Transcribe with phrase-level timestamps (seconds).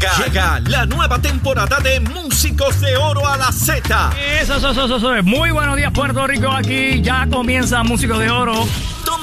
[0.00, 4.10] Llega, llega la nueva temporada de Músicos de Oro a la Z.
[4.40, 5.22] Eso, eso, eso, eso, eso.
[5.24, 6.50] Muy buenos días, Puerto Rico.
[6.50, 8.66] Aquí ya comienza Músicos de Oro.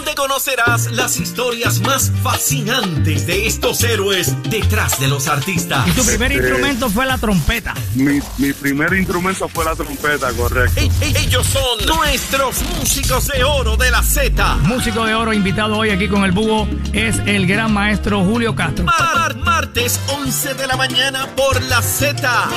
[0.07, 5.85] Donde conocerás las historias más fascinantes de estos héroes detrás de los artistas.
[5.85, 7.73] Y tu primer instrumento fue la trompeta.
[7.93, 10.79] Mi, mi primer instrumento fue la trompeta, correcto.
[10.79, 14.55] E- e- ellos son nuestros músicos de oro de la Z.
[14.63, 18.85] Músico de oro invitado hoy aquí con el búho es el gran maestro Julio Castro.
[18.85, 22.47] Mar- mar- martes 11 de la mañana por la Z.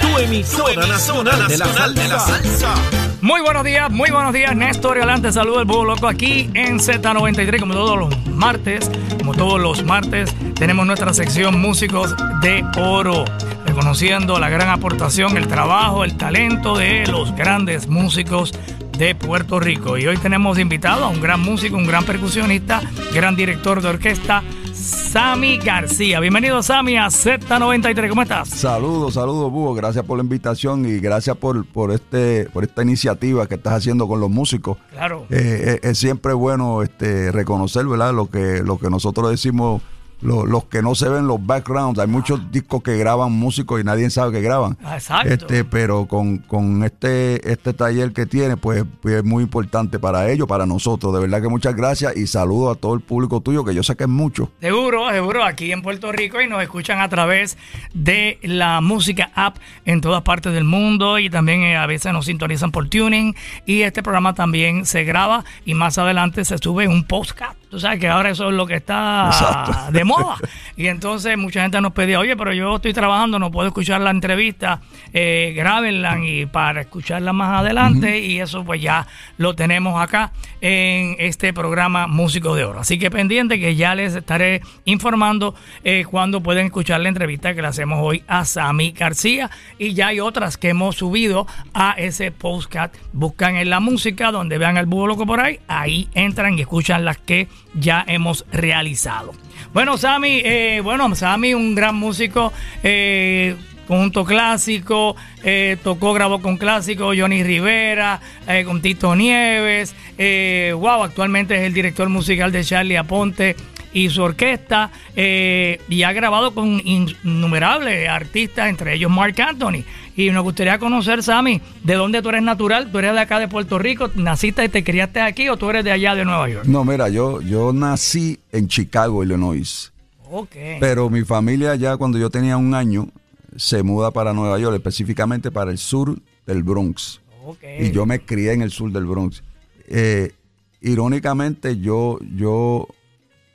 [0.00, 2.74] Tu emisora nacional de la, de la salsa.
[3.22, 4.56] Muy buenos días, muy buenos días.
[4.56, 8.90] Néstor Galante, saluda el búho loco aquí en Z93, como todos los martes.
[9.18, 13.24] Como todos los martes, tenemos nuestra sección Músicos de Oro,
[13.66, 18.52] reconociendo la gran aportación, el trabajo, el talento de los grandes músicos
[18.96, 19.98] de Puerto Rico.
[19.98, 22.82] Y hoy tenemos invitado a un gran músico, un gran percusionista,
[23.14, 24.42] gran director de orquesta,
[24.80, 26.20] Sammy García.
[26.20, 28.08] Bienvenido, Sammy, a Z93.
[28.08, 28.48] ¿Cómo estás?
[28.48, 29.74] Saludos, saludos, Búho.
[29.74, 34.08] Gracias por la invitación y gracias por, por, este, por esta iniciativa que estás haciendo
[34.08, 34.78] con los músicos.
[34.90, 35.26] Claro.
[35.28, 38.14] Eh, es, es siempre bueno este, reconocer, ¿verdad?
[38.14, 39.82] Lo que, lo que nosotros decimos,
[40.22, 41.98] lo- los que no se ven los backgrounds.
[41.98, 44.76] Hay muchos discos que graban músicos y nadie sabe que graban.
[44.84, 45.28] Ah, Exacto.
[45.32, 50.30] Este, pero con, con este, este taller que tiene, pues, pues es muy importante para
[50.30, 51.12] ellos, para nosotros.
[51.14, 53.96] De verdad que muchas gracias y saludo a todo el público tuyo, que yo sé
[53.96, 54.50] que es mucho.
[54.60, 57.56] Seguro, seguro, aquí en Puerto Rico y nos escuchan a través
[57.94, 62.26] de la música app en todas partes del mundo y también eh, a veces nos
[62.26, 63.34] sintonizan por tuning
[63.66, 67.54] y este programa también se graba y más adelante se sube un podcast.
[67.70, 69.72] Tú sabes que ahora eso es lo que está Exacto.
[69.92, 70.36] de moda.
[70.76, 74.10] Y entonces mucha gente nos pedía, oye, pero yo estoy trabajando, no puedo escuchar la
[74.10, 74.80] entrevista,
[75.12, 79.06] eh, grábenla y para escucharla más adelante y eso pues ya
[79.38, 82.80] lo tenemos acá en este programa Músicos de Oro.
[82.80, 85.54] Así que pendiente que ya les estaré informando
[85.84, 89.48] eh, cuando pueden escuchar la entrevista que le hacemos hoy a Sammy García
[89.78, 92.96] y ya hay otras que hemos subido a ese podcast.
[93.12, 97.04] Buscan en la música donde vean el búho loco por ahí, ahí entran y escuchan
[97.04, 99.32] las que ya hemos realizado.
[99.72, 106.56] Bueno, Sammy, eh, bueno, Sammy, un gran músico, eh, conjunto clásico, eh, tocó, grabó con
[106.56, 112.62] clásico, Johnny Rivera, eh, con Tito Nieves, eh, wow, actualmente es el director musical de
[112.62, 113.56] Charlie Aponte
[113.92, 119.82] y su orquesta, eh, y ha grabado con innumerables artistas, entre ellos Mark Anthony.
[120.16, 123.48] Y nos gustaría conocer, Sammy, de dónde tú eres natural, tú eres de acá de
[123.48, 126.66] Puerto Rico, naciste y te criaste aquí o tú eres de allá de Nueva York.
[126.66, 129.92] No, mira, yo, yo nací en Chicago, Illinois.
[130.30, 130.56] Ok.
[130.78, 133.08] Pero mi familia ya cuando yo tenía un año
[133.56, 136.16] se muda para Nueva York, específicamente para el sur
[136.46, 137.20] del Bronx.
[137.44, 137.64] ok.
[137.80, 139.42] Y yo me crié en el sur del Bronx.
[139.88, 140.32] Eh,
[140.80, 142.86] irónicamente, yo, yo,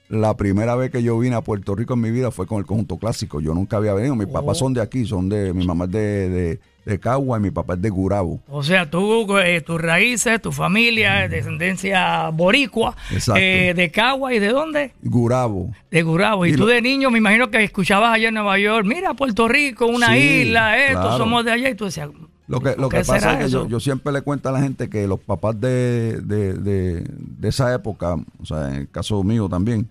[0.09, 2.65] la primera vez que yo vine a Puerto Rico en mi vida fue con el
[2.65, 3.39] conjunto clásico.
[3.41, 4.15] Yo nunca había venido.
[4.15, 7.41] Mis papás son de aquí, son de, mi mamá es de, de, de Cagua y
[7.41, 8.39] mi papá es de Gurabo.
[8.47, 13.41] O sea, tú, eh, tus raíces, tu familia, descendencia boricua, Exacto.
[13.41, 14.91] eh, de Cagua y de dónde?
[15.01, 15.71] Gurabo.
[15.89, 16.45] De Gurabo.
[16.45, 19.13] Y, Y tú lo- de niño me imagino que escuchabas allá en Nueva York, mira
[19.15, 21.17] Puerto Rico, una Sí, isla, esto, claro.
[21.17, 21.69] somos de allá.
[21.69, 22.09] Y tú decías,
[22.47, 24.61] Lo que, lo ¿qué que pasa es que yo, yo siempre le cuento a la
[24.61, 29.23] gente que los papás de, de, de- de esa época, o sea, en el caso
[29.23, 29.89] mío también,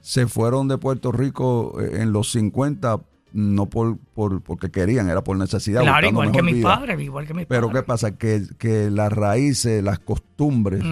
[0.00, 3.00] se fueron de Puerto Rico eh, en los 50,
[3.32, 5.82] no por, por porque querían, era por necesidad.
[5.82, 8.16] claro, igual que mis padres, igual que mis Pero ¿qué pasa?
[8.16, 10.82] Que, que las raíces, las costumbres,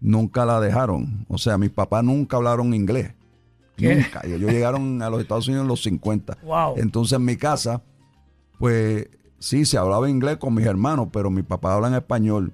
[0.00, 1.24] nunca la dejaron.
[1.28, 3.12] O sea, mis papás nunca hablaron inglés.
[3.76, 3.94] ¿Qué?
[3.96, 4.20] Nunca.
[4.24, 6.38] Ellos llegaron a los Estados Unidos en los 50.
[6.42, 6.74] Wow.
[6.78, 7.82] Entonces en mi casa,
[8.58, 9.08] pues
[9.38, 12.52] sí, se hablaba inglés con mis hermanos, pero mi papá habla en español.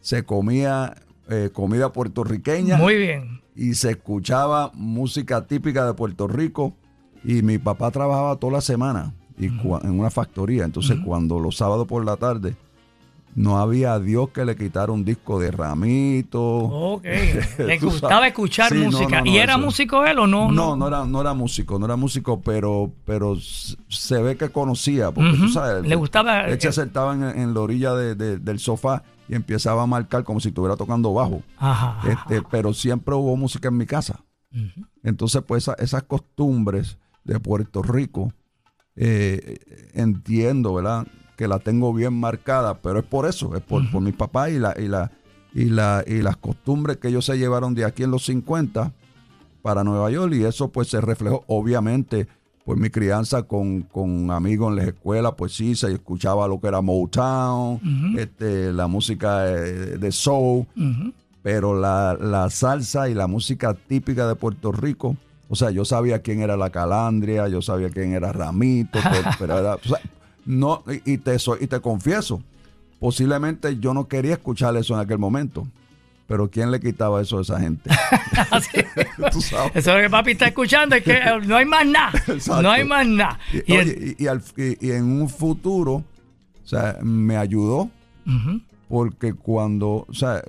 [0.00, 0.94] Se comía
[1.28, 3.40] eh, comida puertorriqueña Muy bien.
[3.54, 6.74] y se escuchaba música típica de Puerto Rico.
[7.22, 10.64] Y mi papá trabajaba toda la semana y en una factoría.
[10.64, 12.56] Entonces, cuando los sábados por la tarde
[13.34, 16.42] no había Dios que le quitara un disco de Ramito.
[16.42, 17.04] Ok.
[17.58, 18.28] Le gustaba sabes.
[18.30, 19.18] escuchar Sí, música.
[19.20, 19.62] no, no, ¿Y era eso.
[19.62, 20.50] músico él o no?
[20.50, 23.36] No, no era, no era músico, no era músico, pero, pero
[23.88, 27.54] se ve que conocía, porque tú sabes, Le gustaba, Él se eh, sentaba en, en
[27.54, 31.42] la orilla de- de- del sofá y empezaba a marcar como si estuviera tocando bajo.
[31.56, 31.98] Ajá.
[32.00, 32.10] ajá.
[32.12, 34.24] Este, pero siempre hubo música en mi casa.
[35.04, 38.32] Entonces, pues esa- esas costumbres de Puerto Rico,
[38.96, 39.58] eh,
[39.94, 41.06] entiendo, ¿verdad?
[41.40, 44.58] Que la tengo bien marcada, pero es por eso, es por, por mis papás y
[44.58, 45.10] la, y la,
[45.54, 48.92] y la, y las costumbres que ellos se llevaron de aquí en los 50
[49.62, 52.28] para Nueva York y eso pues se reflejó obviamente
[52.66, 56.68] pues mi crianza con, con amigos en la escuela pues sí se escuchaba lo que
[56.68, 57.80] era Motown
[58.18, 60.66] este la música de, de soul
[61.42, 65.16] pero la, la salsa y la música típica de Puerto Rico
[65.48, 69.58] o sea yo sabía quién era la calandria yo sabía quién era Ramito pero, pero
[69.58, 70.00] era- o sea,
[70.46, 72.42] no y, te soy- y te confieso
[72.98, 75.66] posiblemente yo no quería escuchar eso en aquel momento
[76.26, 77.90] pero quién le quitaba eso a esa gente
[78.50, 78.78] Así.
[79.32, 79.72] Tú sabes.
[79.74, 82.12] Eso es lo que papi está escuchando, es que eh, no hay más nada.
[82.62, 83.38] No hay más nada.
[83.52, 87.90] Y, Y y- y al- y- y en un futuro, o sea, me ayudó.
[88.90, 90.42] Porque cuando, o sea,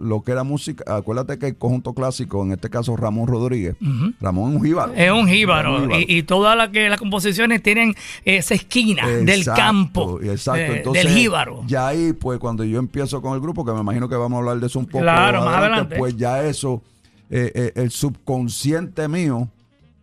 [0.00, 3.74] lo que era música, acuérdate que el conjunto clásico, en este caso Ramón Rodríguez,
[4.20, 4.92] Ramón es un jíbaro.
[4.94, 5.98] Es un jíbaro.
[5.98, 7.94] Y, y todas las que las composiciones tienen
[8.26, 10.20] esa esquina del campo.
[10.20, 10.60] Exacto.
[10.60, 11.64] eh, Entonces, del jíbaro.
[11.66, 14.40] Ya ahí, pues cuando yo empiezo con el grupo, que me imagino que vamos a
[14.40, 15.00] hablar de eso un poco.
[15.00, 15.96] Claro, más adelante.
[15.96, 16.82] Pues ya eso,
[17.30, 19.48] eh, eh, el subconsciente mío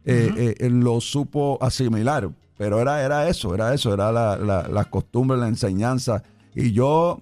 [0.04, 2.28] eh, eh, lo supo asimilar.
[2.57, 6.24] Pero era, era eso, era eso, era la, la, las costumbres, la enseñanza.
[6.56, 7.19] Y yo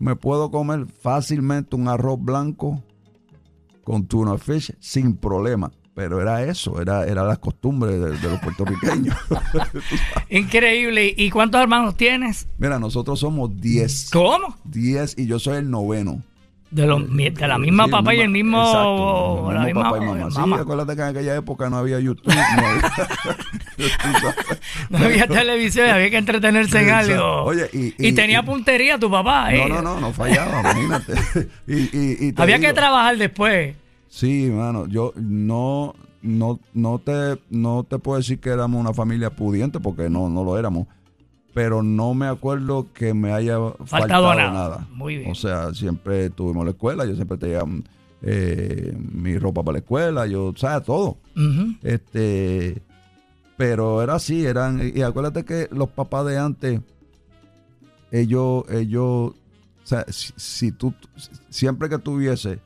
[0.00, 2.82] me puedo comer fácilmente un arroz blanco
[3.84, 5.70] con tuna fish sin problema.
[5.94, 9.14] Pero era eso, era, era las costumbres de, de los puertorriqueños.
[10.30, 11.12] Increíble.
[11.14, 12.48] ¿Y cuántos hermanos tienes?
[12.56, 14.10] Mira, nosotros somos 10.
[14.10, 14.56] ¿Cómo?
[14.64, 16.22] 10 y yo soy el noveno.
[16.70, 18.60] De, los de la misma Sí, papá y el mismo.
[18.60, 20.30] exacto, el la mismo misma papá y mamá.
[20.30, 20.60] Sí, mamá.
[20.60, 22.32] acuérdate que en aquella época no había YouTube.
[22.32, 22.32] no
[22.66, 22.90] había-
[24.90, 27.42] No había televisión, había que entretenerse en algo.
[27.44, 29.52] Oye, y- y, y- tenía y- puntería tu papá.
[29.54, 29.64] ¿eh?
[29.68, 31.14] no, no, no, no fallaba, imagínate.
[31.66, 33.74] Y, y- y te Había que digo- trabajar después.
[34.08, 39.30] Sí, mano, yo no, no, no te, no te puedo decir que éramos una familia
[39.30, 40.86] pudiente porque no, no lo éramos.
[41.52, 44.52] Pero no me acuerdo que me haya faltado, nada.
[44.52, 44.88] nada.
[44.92, 45.30] Muy bien.
[45.30, 47.62] O sea, siempre tuvimos la escuela, yo siempre tenía
[48.22, 51.18] eh, mi ropa para la escuela, yo, o sea, todo.
[51.82, 52.82] Este,
[53.56, 56.80] pero era así, eran, y acuérdate que los papás de antes,
[58.12, 59.34] ellos, ellos, o
[59.82, 60.94] sea, si, si tú,
[61.48, 62.60] siempre que tuviese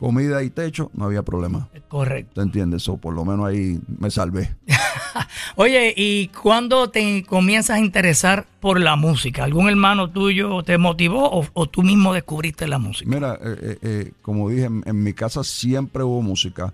[0.00, 1.68] comida y techo, no había problema.
[1.88, 2.32] Correcto.
[2.34, 2.88] ¿Te entiendes?
[2.88, 4.56] O por lo menos ahí me salvé.
[5.56, 9.44] Oye, ¿y cuándo te comienzas a interesar por la música?
[9.44, 13.10] ¿Algún hermano tuyo te motivó o, tú mismo descubriste la música?
[13.10, 16.72] Mira, eh, eh, eh, como dije, en, mi casa siempre hubo música.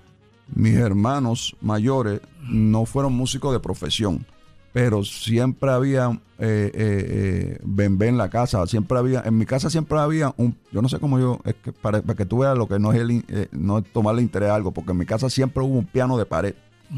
[0.55, 4.25] Mis hermanos mayores no fueron músicos de profesión,
[4.73, 8.65] pero siempre había eh, en la casa.
[8.67, 11.73] Siempre había, en mi casa siempre había un, yo no sé cómo yo, es que
[11.73, 14.71] para, que tú veas lo que no es, el, no es tomarle interés a algo,
[14.71, 16.55] porque en mi casa siempre hubo un piano de pared.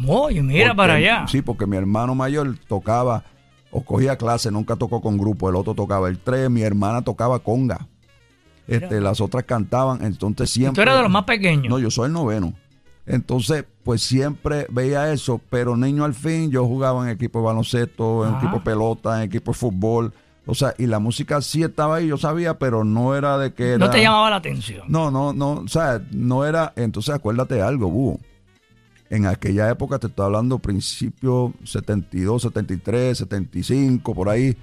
[0.06, 1.26] Oye, mira Porque- para allá.
[1.28, 3.24] Sí, porque mi hermano mayor tocaba
[3.70, 7.38] o cogía clase, nunca tocó con grupo, el otro tocaba el tres, mi hermana tocaba
[7.40, 7.86] conga.
[8.66, 10.74] Este, las otras cantaban, entonces siempre.
[10.74, 11.68] tú eres de los más pequeños.
[11.70, 12.52] No, yo soy el noveno.
[13.06, 18.24] Entonces, pues siempre veía eso, pero niño al fin yo jugaba en equipo de baloncesto,
[18.26, 18.38] en Ajá.
[18.40, 20.12] equipo de pelota, en equipo de fútbol.
[20.44, 23.70] O sea, y la música sí estaba ahí, yo sabía, pero no era de que
[23.70, 23.78] era.
[23.78, 24.82] no te llamaba la atención.
[24.88, 28.20] No, no, no, o sea, no era, entonces acuérdate de algo, búho.
[29.10, 34.56] En aquella época te estoy hablando principio 72, 73, 75, por ahí.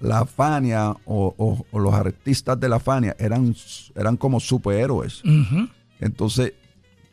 [0.00, 3.54] La Fania o, o- o los artistas de la Fania eran,
[3.94, 5.22] eran como superhéroes.
[6.00, 6.52] Entonces,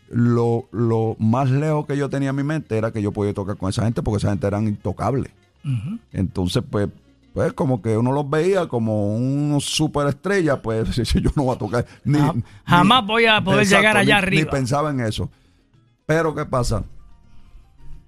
[0.10, 3.56] lo, lo más lejos que yo tenía en mi mente era que yo podía tocar
[3.58, 5.32] con esa gente porque esa gente eran intocables.
[6.12, 6.90] Entonces, pues,
[7.34, 11.86] pues como que uno los veía como unos superestrellas, pues yo no voy a tocar.
[12.04, 14.44] Ni, Ja- ni- jamás voy a poder llegar allá ni- arriba.
[14.44, 15.30] Ni pensaba en eso.
[16.06, 16.84] Pero, ¿qué pasa?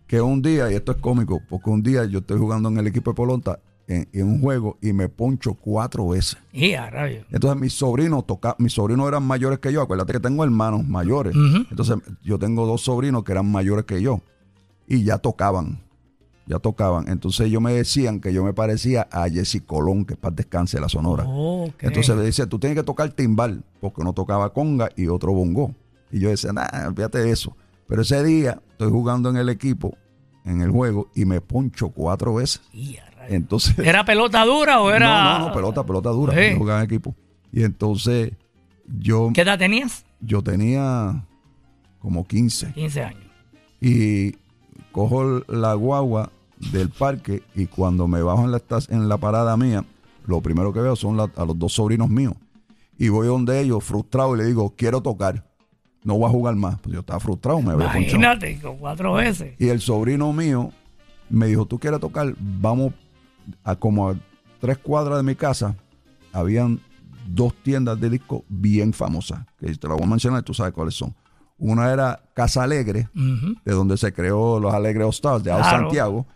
[0.08, 2.88] Que un día, y esto es cómico, porque un día yo estoy jugando en el
[2.88, 6.38] equipo de Polonta en, en un juego y me poncho cuatro veces.
[6.52, 7.24] Y a rayo.
[7.32, 9.82] Entonces mis sobrinos toca, mis sobrinos eran mayores que yo.
[9.82, 11.36] Acuérdate que tengo hermanos mayores.
[11.70, 14.22] Entonces yo tengo dos sobrinos que eran mayores que yo.
[14.88, 15.80] Y ya tocaban.
[16.48, 17.08] Ya tocaban.
[17.08, 20.78] Entonces ellos me decían que yo me parecía a Jesse Colón, que es para descanse
[20.78, 21.26] de la Sonora.
[21.80, 25.74] Entonces me decía, tú tienes que tocar timbal, porque uno tocaba conga y otro bongo.
[26.12, 27.56] Y yo decía, nah, de eso.
[27.88, 29.96] Pero ese día estoy jugando en el equipo,
[30.44, 32.62] en el juego, y me poncho cuatro veces.
[33.20, 33.28] A.
[33.28, 33.78] Entonces.
[33.80, 35.08] ¿Era pelota dura o era.?
[35.08, 36.34] No, no, no, pelota, pelota dura.
[36.34, 36.52] Sí.
[36.54, 37.16] Yo jugaba en equipo.
[37.52, 38.32] Y entonces
[38.88, 40.06] yo, ¿Qué edad tenías?
[40.20, 41.24] yo tenía
[42.00, 43.24] como 15 15 años.
[43.82, 44.34] y
[44.92, 46.32] cojo la guagua
[46.72, 49.84] del parque y cuando me bajo en la, en la parada mía,
[50.26, 52.34] lo primero que veo son la- a los dos sobrinos míos.
[52.98, 55.44] Y voy donde ellos frustrado y le digo, quiero tocar,
[56.06, 56.80] no voy a jugar más.
[56.80, 58.02] Pues yo estaba frustrado, me había ponchado.
[58.16, 59.56] Imagínate, con cuatro veces.
[59.60, 60.72] Y el sobrino mío
[61.28, 62.34] Me dijo, ¿tú quieres tocar?
[62.40, 62.94] Vamos
[63.64, 64.16] a como a
[64.62, 65.76] tres cuadras de mi casa.
[66.32, 66.80] Habían
[67.28, 70.94] dos tiendas de discos bien famosas, que te las voy a mencionar, tú sabes cuáles
[70.94, 71.16] son.
[71.58, 75.64] Una era Casa Alegre, de donde se creó los Alegre All Stars de Claro.
[75.86, 76.28] Santiago.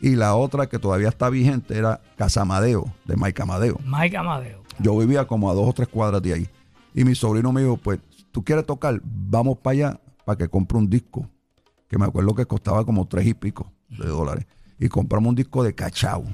[0.00, 3.78] Y la otra que todavía está vigente era Casa Amadeo, de Mike Amadeo.
[3.86, 4.62] Mike Amadeo.
[4.80, 6.48] Yo vivía como a dos o tres cuadras de ahí.
[6.94, 8.00] Y mi sobrino me dijo, pues,
[8.34, 9.00] ¿tú quieres tocar?
[9.04, 11.30] Vamos para allá para que compre un disco.
[11.88, 14.44] Que me acuerdo que costaba como tres y pico de dólares.
[14.80, 16.24] Y compramos un disco de Cachao.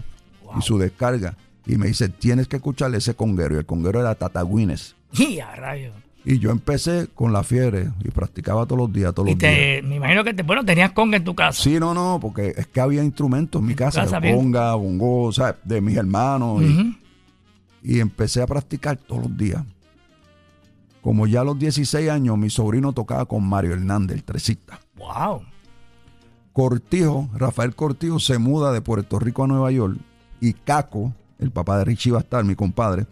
[0.59, 1.37] Y su descarga.
[1.67, 3.55] Y me dice, tienes que escucharle ese conguero.
[3.57, 4.97] Y el conguero era Tata Guinness.
[5.13, 5.95] Y a rayos.
[6.25, 9.53] Y yo empecé con la fiebre y practicaba todos los días, todos Y los días.
[9.55, 11.63] te, me imagino que te, bueno, tenías conga en tu casa.
[11.63, 15.57] Sí, no, no, porque es que había instrumentos en mi casa, conga, bongo, o sea,
[15.65, 16.63] de mis hermanos.
[16.63, 16.97] y-
[17.83, 19.65] y, empecé a practicar todos los días.
[21.03, 24.81] Como ya a los 16 años, mi sobrino tocaba con Mario Hernández, el tresista.
[24.97, 25.43] Wow.
[26.53, 29.99] Cortijo, Rafael Cortijo se muda de Puerto Rico a Nueva York
[30.41, 33.07] y Caco, el papá de Richie Bastar, mi compadre,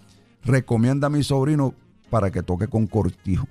[0.45, 1.75] recomienda a mi sobrino
[2.11, 3.47] para que toque con Cortijo.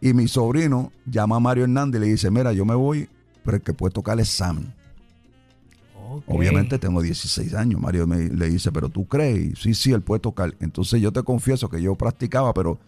[0.00, 3.08] Y mi sobrino llama a Mario Hernández y le dice, mira, yo me voy,
[3.44, 4.72] pero el que puede tocar es Sam.
[6.10, 6.24] Ok.
[6.26, 7.80] Obviamente tengo 16 años.
[7.80, 10.54] Mario me, le dice, pero tú crees, sí, sí, él puede tocar.
[10.60, 12.78] Entonces yo te confieso que yo practicaba, pero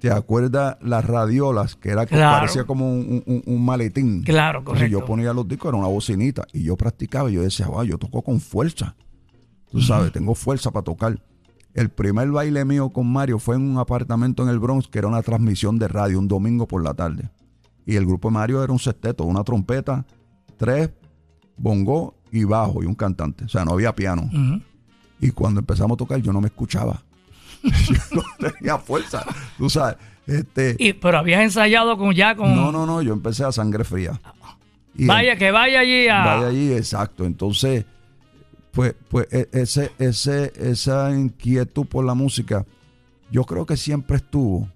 [0.00, 1.76] ¿te acuerdas las radiolas?
[1.76, 2.38] Que era que Claro.
[2.40, 4.22] parecía como un, un- un maletín.
[4.22, 4.98] Claro, Entonces correcto.
[5.00, 7.98] yo ponía los discos, era una bocinita, y yo practicaba y yo decía, wow, yo
[7.98, 8.96] toco con fuerza.
[9.70, 11.22] Tú sabes, tengo fuerza para tocar.
[11.74, 15.06] El primer baile mío con Mario fue en un apartamento en el Bronx, que era
[15.06, 17.30] una transmisión de radio, un domingo por la tarde.
[17.86, 20.04] Y el grupo de Mario era un sexteto, una trompeta,
[20.56, 20.90] tres,
[21.56, 23.44] bongo y bajo, y un cantante.
[23.44, 24.28] O sea, no había piano.
[25.20, 27.02] Y cuando empezamos a tocar, yo no me escuchaba.
[27.62, 29.24] yo no tenía fuerza.
[29.58, 30.76] Tú sabes, este...
[30.78, 32.54] Y, pero habías ensayado con ya con.
[32.54, 34.20] No, no, no, yo empecé a sangre fría.
[34.94, 36.24] Y Vaya, que vaya allí a.
[36.24, 37.24] Vaya allí, exacto.
[37.24, 37.84] Entonces,
[38.72, 42.66] pues, pues e- ese, ese, esa inquietud por la música,
[43.30, 44.68] yo creo que siempre estuvo.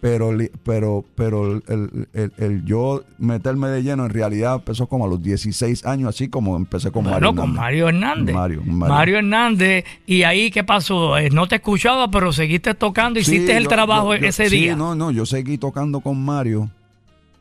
[0.00, 0.30] Pero,
[0.64, 5.08] pero, pero el, el- el- el yo meterme de lleno en realidad empezó como a
[5.08, 7.34] los 16 años, así como empecé con Bueno, Mario.
[7.34, 7.60] con Hernández.
[7.60, 8.34] Mario Hernández.
[8.34, 8.94] Mario, Mario.
[8.94, 9.16] Mario.
[9.18, 9.84] Hernández.
[10.06, 11.18] Y ahí, ¿qué pasó?
[11.18, 14.48] Eh, No te escuchaba, pero seguiste tocando, Sí, hiciste el yo- trabajo yo- yo- ese
[14.48, 14.74] sí, día.
[14.76, 16.70] no, no, yo seguí tocando con Mario.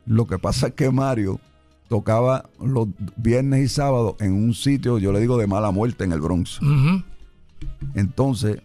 [0.06, 1.40] Lo que pasa es que Mario
[1.88, 6.12] tocaba los viernes y sábados en un sitio, yo le digo de mala muerte, en
[6.12, 6.60] el Bronx.
[7.96, 8.62] Entonces,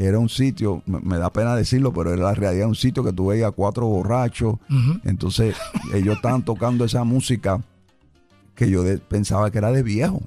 [0.00, 3.26] era un sitio, me, da pena decirlo, pero era la realidad un sitio que tú
[3.26, 4.56] veías cuatro borrachos.
[5.04, 5.56] Entonces,
[5.92, 7.60] ellos estaban tocando esa música
[8.54, 10.22] que yo de- pensaba que era de viejo.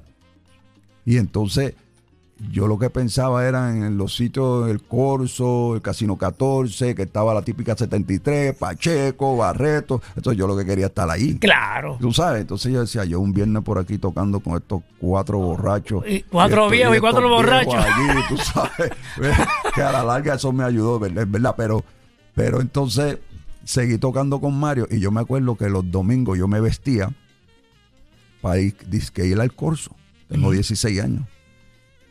[1.06, 1.74] Y entonces,
[2.50, 7.34] yo lo que pensaba era en los sitios del Corso, el Casino 14, que estaba
[7.34, 10.02] la típica 73, Pacheco, Barreto.
[10.16, 11.38] Entonces, yo lo que quería estar ahí.
[11.38, 11.98] Claro.
[12.00, 16.04] Tú sabes, entonces yo decía, yo un viernes por aquí tocando con estos cuatro borrachos.
[16.06, 17.74] Y cuatro viejos y cuatro borrachos.
[17.74, 18.90] allí, tú sabes,
[19.74, 21.26] que a la larga eso me ayudó, ¿verdad?
[21.28, 21.54] ¿verdad?
[21.56, 21.84] Pero,
[22.34, 23.18] pero entonces
[23.64, 27.12] seguí tocando con Mario y yo me acuerdo que los domingos yo me vestía
[28.40, 29.94] para ir, dizque ir al corso.
[30.28, 31.26] Tengo 16 años.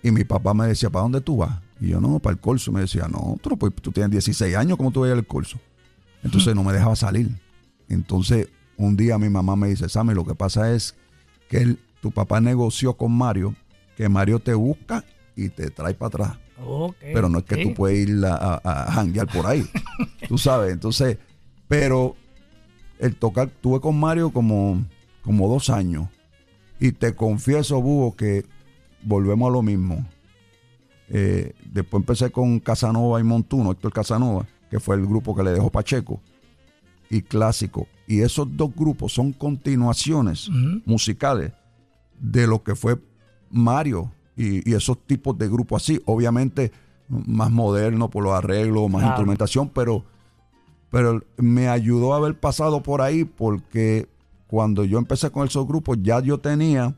[0.04, 1.60] Y mi papá me decía, ¿para dónde tú vas?
[1.80, 2.72] Y yo, no, para el corso.
[2.72, 5.18] Me decía, no, tú, no puedes- tú tienes 16 años, ¿cómo tú vas a ir
[5.18, 5.60] al corso?
[6.24, 7.30] Entonces no me dejaba salir.
[7.90, 10.96] Entonces un día mi mamá me dice, Sammy, lo que pasa es
[11.50, 13.56] que él- tu papá negoció con Mario,
[13.96, 15.04] que Mario te busca
[15.36, 16.38] y te trae para atrás.
[17.14, 19.64] Pero no es que tú puedes ir a, a, por ahí.
[20.28, 21.18] tú sabes, entonces,
[21.68, 22.16] pero
[23.00, 24.84] el tocar, tuve con Mario como,
[25.24, 26.08] como dos años.
[26.80, 28.46] Y te confieso, Búho, que
[29.04, 30.06] volvemos a lo mismo.
[31.10, 35.52] Eh, después empecé con Casanova y Montuno, Héctor Casanova, que fue el grupo que le
[35.52, 36.22] dejó Pacheco,
[37.10, 37.88] y Clásico.
[38.08, 40.50] Y esos dos grupos son continuaciones
[40.86, 41.52] musicales
[42.20, 42.98] de lo que fue
[43.50, 46.02] Mario y, y esos tipos de grupos así.
[46.06, 46.72] Obviamente
[47.10, 49.08] más moderno por los arreglos, más Claro.
[49.16, 50.06] instrumentación, pero,
[50.90, 54.08] pero me ayudó a haber pasado por ahí porque
[54.48, 56.96] cuando yo empecé con esos grupos ya yo tenía,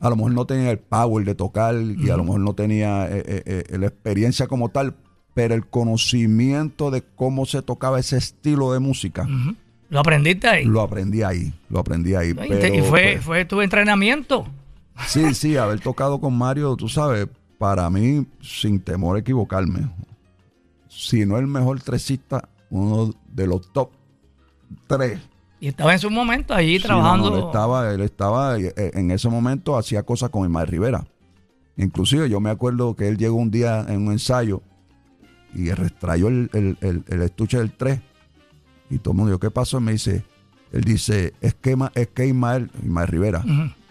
[0.00, 3.06] a lo mejor no tenía el power de tocar y a lo mejor no tenía
[3.06, 4.94] eh, eh, eh, la experiencia como tal,
[5.34, 9.28] pero el conocimiento de cómo se tocaba ese estilo de música.
[9.90, 10.64] ¿Lo aprendiste ahí?
[10.64, 12.32] Lo aprendí ahí, lo aprendí ahí.
[12.32, 14.46] Pero, y fue, pues, fue tu entrenamiento.
[15.06, 17.28] Sí, sí, haber tocado con Mario, tú sabes,
[17.58, 19.90] para mí, sin temor a equivocarme,
[20.88, 23.90] si no el mejor tresista, uno de los top
[24.86, 25.20] tres.
[25.60, 27.30] Y estaba en su momento allí Sí, trabajando.
[27.30, 31.06] no, no, él estaba, él estaba, eh, en ese momento hacía cosas con Ismael Rivera.
[31.76, 34.62] Inclusive yo me acuerdo que él llegó un día en un ensayo
[35.54, 38.00] y restrayó el, el- el- el estuche del 3
[38.88, 39.78] y todo el mundo dijo, ¿qué pasó?
[39.78, 40.24] Y me dice,
[40.72, 43.44] Él dice, es que, es que Ismael, Ismael Rivera,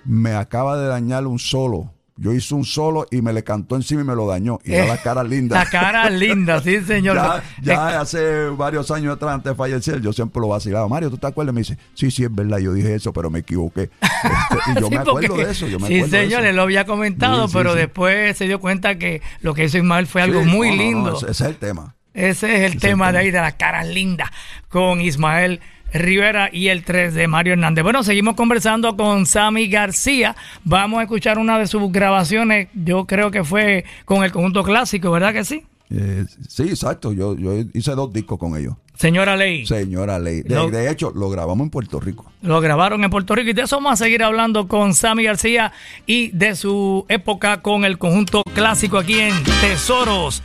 [0.06, 1.92] me acaba de dañar un solo.
[2.22, 4.60] Yo hice un solo y me le cantó encima y me lo dañó.
[4.66, 5.58] Y da Eh, la cara linda.
[5.58, 7.16] La cara linda, sí, señor.
[7.16, 10.88] Ya, ya hace varios años atrás, antes de fallecer, yo siempre lo vacilaba.
[10.90, 11.54] Mario, ¿tú te acuerdas?
[11.56, 13.90] Me dice, sí, sí, es verdad, yo dije eso, pero me equivoqué.
[14.02, 17.48] Este, y yo Sí, me acuerdo porque- de eso, yo me sí, lo había comentado,
[17.48, 20.70] Sí, sí, pero después se dio cuenta que lo que hizo Ismael fue algo muy
[20.70, 21.18] no, no, no, lindo.
[21.18, 21.96] ese, ese es el tema.
[22.14, 24.30] Ese es el tema de ahí, de las caras lindas,
[24.68, 25.62] con Ismael
[25.94, 27.84] Rivera y el 3 de Mario Hernández.
[27.84, 30.36] Bueno, seguimos conversando con Sammy García.
[30.64, 35.12] Vamos a escuchar una de sus grabaciones, yo creo que fue con el conjunto clásico,
[35.12, 35.64] ¿verdad que sí?
[35.92, 37.14] Eh, sí, exacto.
[37.14, 38.76] Yo, yo hice dos discos con ellos.
[38.94, 39.66] Señora Ley.
[39.66, 40.42] Señora Ley.
[40.44, 42.32] De, Lo- de hecho, lo grabamos en Puerto Rico.
[42.44, 45.72] Lo grabaron en Puerto Rico y de eso vamos a seguir hablando con Sammy García
[46.06, 50.44] y de su época con el conjunto clásico aquí en Tesoros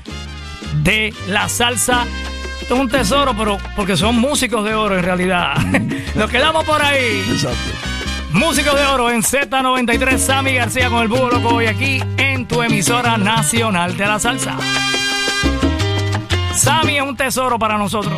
[0.83, 2.07] de la Salsa.
[2.64, 5.54] Esto es un tesoro, pero porque son músicos de oro en realidad.
[6.14, 7.23] Nos quedamos por ahí.
[7.30, 7.59] Exacto.
[8.33, 12.62] Músicos de oro en Z93, Sammy García con el Búho Loco hoy aquí en tu
[12.62, 14.56] emisora nacional de la salsa.
[16.54, 18.14] Sammy es un tesoro para nosotros.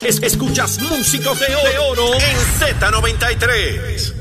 [0.00, 2.36] Es- escuchas Músicos de Oro, de Oro en
[2.80, 4.14] Z93.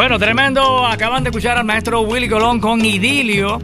[0.00, 0.86] Bueno, tremendo.
[0.86, 3.58] Acaban de escuchar al maestro Willy Colón con Idilio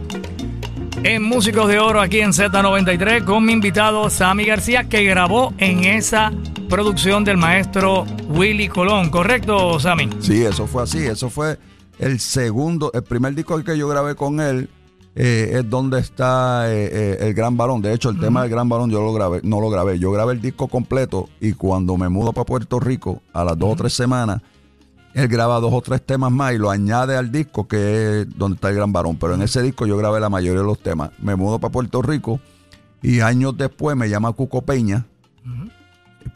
[1.01, 5.83] en Músicos de Oro aquí en Z93 con mi invitado Sammy García que grabó en
[5.83, 6.31] esa
[6.69, 9.09] producción del maestro Willy Colón.
[9.09, 10.09] ¿Correcto, Sammy?
[10.19, 10.99] Sí, eso fue así.
[10.99, 11.57] Eso fue
[11.97, 14.69] el segundo, el primer disco que yo grabé con él.
[15.15, 17.81] eh, es donde está eh, eh, el Gran Varón.
[17.81, 19.97] De hecho, el tema del Gran Varón yo lo grabé, no lo grabé.
[19.97, 23.73] Yo grabé el disco completo y cuando me mudo para Puerto Rico, a las dos
[23.73, 24.43] o tres semanas,
[25.17, 28.53] él graba dos o tres temas más y lo añade al disco que es donde
[28.55, 29.17] está el Gran Varón.
[29.17, 31.09] Pero en ese disco yo grabé la mayoría de los temas.
[31.17, 32.39] Me mudo para Puerto Rico
[33.01, 35.07] y años después me llama Cuco Peña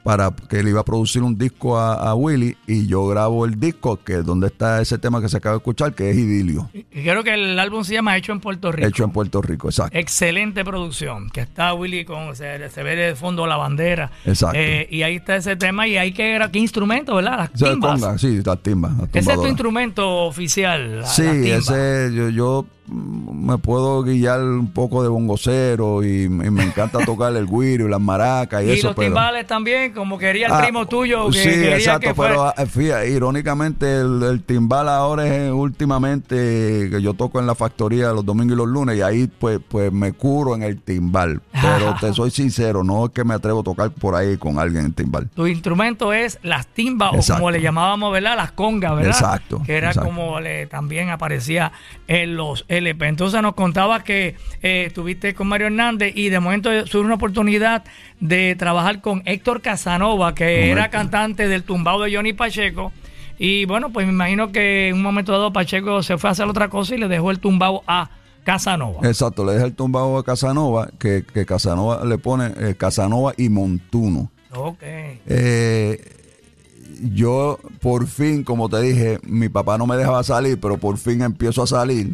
[0.04, 3.60] para que le iba a producir un disco a, a Willy y yo grabo el
[3.60, 6.70] disco que es donde está ese tema que se acaba de escuchar que es Idilio
[6.74, 8.88] Y creo que el álbum se llama Hecho en Puerto Rico.
[8.88, 13.16] hecho en Puerto Rico exacto Excelente producción, que está Willy con, se, se ve de
[13.16, 14.12] fondo la bandera.
[14.26, 14.58] Exacto.
[14.60, 17.50] Eh, y ahí está ese tema y hay que, ¿qué instrumento, verdad?
[17.52, 18.02] Las timbas.
[18.02, 21.02] conga, sí las timbas las Ese es tu instrumento oficial.
[21.02, 26.64] la- sí ese yo, yo me puedo guiar un poco de bongocero y, y me
[26.64, 30.18] encanta tocar el guiro y las maracas y, Y eso los pero timbales también, como
[30.18, 34.44] quería el Ah, primo tuyo, que sí, exacto, que pero ah, fíjate, irónicamente el, el
[34.44, 38.68] timbal ahora es eh, últimamente que yo toco en la factoría los domingos y los
[38.68, 41.42] lunes y ahí pues pues me curo en el timbal.
[41.54, 44.86] Pero te soy sincero, no es que me atrevo a tocar por ahí con alguien
[44.86, 45.30] en timbal.
[45.30, 48.36] Tu instrumento es las timbas, o como le llamábamos, ¿verdad?
[48.36, 49.12] Las congas, ¿verdad?
[49.12, 50.10] Exacto, Que era exacto.
[50.10, 51.72] como le, también aparecía
[52.08, 53.08] en los LP.
[53.08, 57.84] Entonces nos contabas que eh, estuviste con Mario Hernández y de momento surge una oportunidad
[58.20, 62.92] de trabajar con Héctor Casanova, que era cantante del tumbado de Johnny Pacheco.
[63.38, 66.48] Y bueno, pues me imagino que en un momento dado Pacheco se fue a hacer
[66.48, 68.10] otra cosa y le dejó el tumbado a
[68.44, 69.08] Casanova.
[69.08, 73.50] Exacto, le dejé el tumbado a Casanova, que, que Casanova le pone eh, Casanova y
[73.50, 74.32] Montuno.
[74.54, 74.84] Ok.
[74.84, 76.00] Eh,
[77.14, 81.22] yo por fin, como te dije, mi papá no me dejaba salir, pero por fin
[81.22, 82.14] empiezo a salir.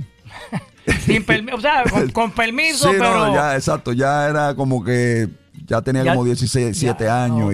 [1.05, 3.27] Sin o sea, con, con permiso, Sí, pero...
[3.27, 5.27] no, ya, exacto, ya era como que
[5.65, 7.53] ya tenía Ya- como 16, 17 ya, años ok.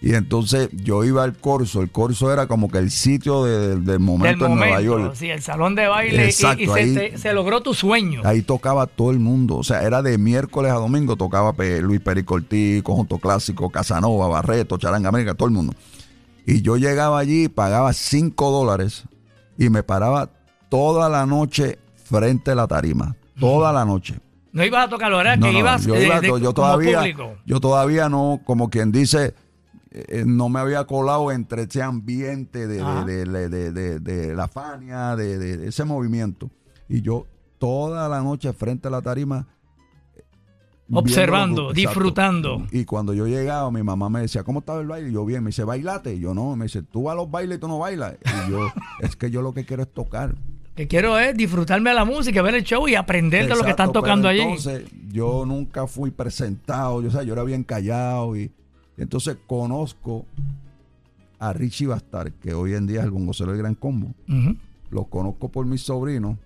[0.00, 3.68] y, y entonces yo iba al corso, el corso era como que el sitio de-
[3.68, 5.12] del del momento en Nueva York.
[5.14, 8.22] sí, el salón de baile y- Exacto, y, se, ahí- se logró tu sueño.
[8.24, 12.80] Ahí tocaba todo el mundo, o sea, era de miércoles a domingo, tocaba Luis Pericortí,
[12.82, 15.74] Conjunto Clásico, Casanova, Barreto, Charanga América, todo el mundo.
[16.46, 19.04] Y yo llegaba allí, pagaba 5 dólares
[19.58, 20.30] y me paraba
[20.68, 21.78] toda la noche
[22.12, 24.20] frente a la tarima, toda la noche.
[24.52, 25.38] No ibas a tocar, ¿verdad?
[25.38, 27.36] No, que no, ibas yo, eh, iba- de- yo como todavía, público.
[27.46, 29.34] yo todavía no, como quien dice,
[29.90, 34.48] eh, no me había colado entre ese ambiente de, de, de- de- de- de la
[34.48, 36.50] Fania, de, de- de ese movimiento.
[36.88, 37.26] Y yo
[37.58, 39.46] toda la noche frente a la tarima.
[40.16, 40.22] eh,
[40.94, 42.66] Observando, grupos, disfrutando.
[42.70, 45.08] Y cuando yo llegaba, mi mamá me decía, ¿cómo estaba el baile?
[45.08, 46.14] Y yo, bien, me dice, bailate.
[46.14, 48.16] Y yo, no, me dice, tú vas a los bailes y tú no bailas.
[48.46, 48.58] Y yo,
[49.00, 50.34] es que yo lo que quiero es tocar.
[50.74, 53.70] Que quiero es disfrutarme de la música, ver el show y aprender de lo que
[53.70, 54.40] están tocando pero allí.
[54.40, 58.50] Entonces, yo nunca fui presentado, yo, o sea, yo era bien callado y,
[58.96, 60.24] y entonces conozco
[61.38, 64.14] a Richie Bastar, que hoy en día es el bongocero del Gran Combo.
[64.90, 66.38] Los conozco por mis sobrinos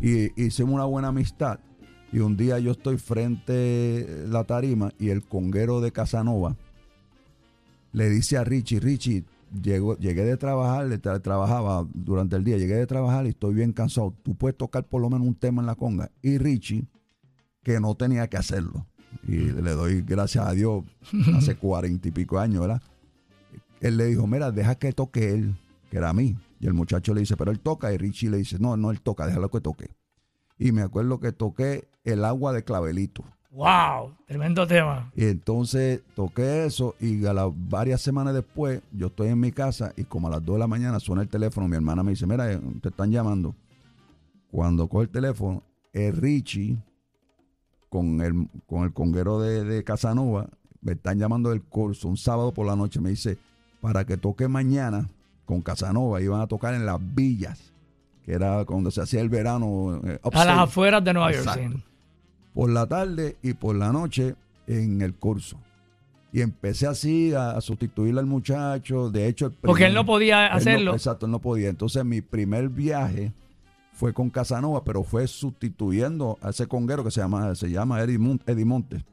[0.00, 1.58] y hicimos una buena amistad.
[2.12, 6.56] Y un día yo estoy frente a la tarima y el conguero de Casanova
[7.92, 9.24] le dice a Richie, Richie,
[9.60, 13.72] llego, llegué de trabajar, tra- trabajaba durante el día, llegué de trabajar y estoy bien
[13.72, 14.14] cansado.
[14.22, 16.10] Tú puedes tocar por lo menos un tema en la conga.
[16.22, 16.86] Y Richie,
[17.62, 18.86] que no tenía que hacerlo,
[19.26, 20.84] y le doy gracias a Dios,
[21.36, 22.82] hace cuarenta y pico años, ¿verdad?
[23.80, 25.54] Él le dijo, mira, deja que toque él,
[25.90, 26.36] que era a mí.
[26.60, 27.92] Y el muchacho le dice, pero él toca.
[27.92, 29.90] Y Richie le dice, no, no, él toca, déjalo que toque.
[30.58, 33.24] Y me acuerdo que toqué El agua de clavelito.
[33.56, 35.10] Wow, tremendo tema.
[35.16, 39.94] Y entonces toqué eso y a las varias semanas después yo estoy en mi casa
[39.96, 42.26] y como a las 2 de la mañana suena el teléfono, mi hermana me dice,
[42.26, 43.54] mira, eh, te están llamando.
[44.50, 45.62] Cuando coge el teléfono,
[45.94, 46.76] es Richie
[47.88, 50.48] con el, con el conguero de, de Casanova,
[50.82, 53.38] me están llamando del curso un sábado por la noche, me dice,
[53.80, 55.08] para que toque mañana
[55.46, 57.72] con Casanova, iban a tocar en las villas,
[58.22, 59.98] que era cuando se hacía el verano.
[60.04, 61.48] eh, A las afueras de Nueva York.
[61.54, 61.82] Sí.
[62.56, 64.34] Por la tarde y por la noche
[64.66, 65.58] en el curso.
[66.32, 69.10] Y empecé así a, a sustituirle al muchacho.
[69.10, 70.92] De hecho, el Porque él no podía él no- hacerlo.
[70.94, 71.68] exacto, él no podía.
[71.68, 73.32] Entonces, mi primer viaje
[73.92, 78.18] fue con Casanova, pero fue sustituyendo a ese conguero que se llama, se llama Eddie,
[78.18, 79.04] Mon- Eddie Montes.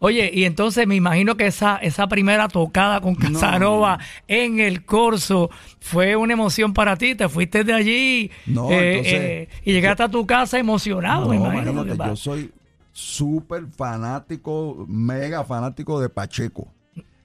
[0.00, 3.18] Oye, y entonces me imagino que esa, esa primera tocada con No.
[3.18, 7.14] Casanova en el corso fue una emoción para ti.
[7.16, 11.30] Te fuiste de allí No, eh, entonces- eh, y llegaste a tu casa emocionado, No,
[11.30, 11.84] me imagino.
[11.84, 12.52] que yo soy
[12.92, 16.72] súper fanático, mega fanático de Pacheco.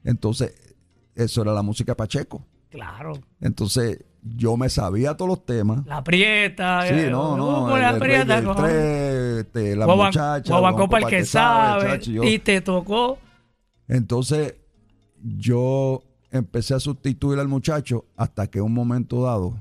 [0.04, 0.54] Entonces,
[1.16, 2.44] eso era la música Pacheco.
[2.70, 3.14] Claro.
[3.40, 5.86] Entonces, yo me sabía todos los temas.
[5.86, 6.88] La prieta.
[6.88, 7.78] Sí, eh, no, no.
[7.78, 10.54] la el, el prieta, tres, este, la Guaban- muchacha.
[11.00, 12.00] El que sabe.
[12.02, 13.18] yo- Y te tocó.
[13.88, 14.56] Entonces,
[15.22, 19.56] yo empecé a sustituir al muchacho hasta que un momento dado,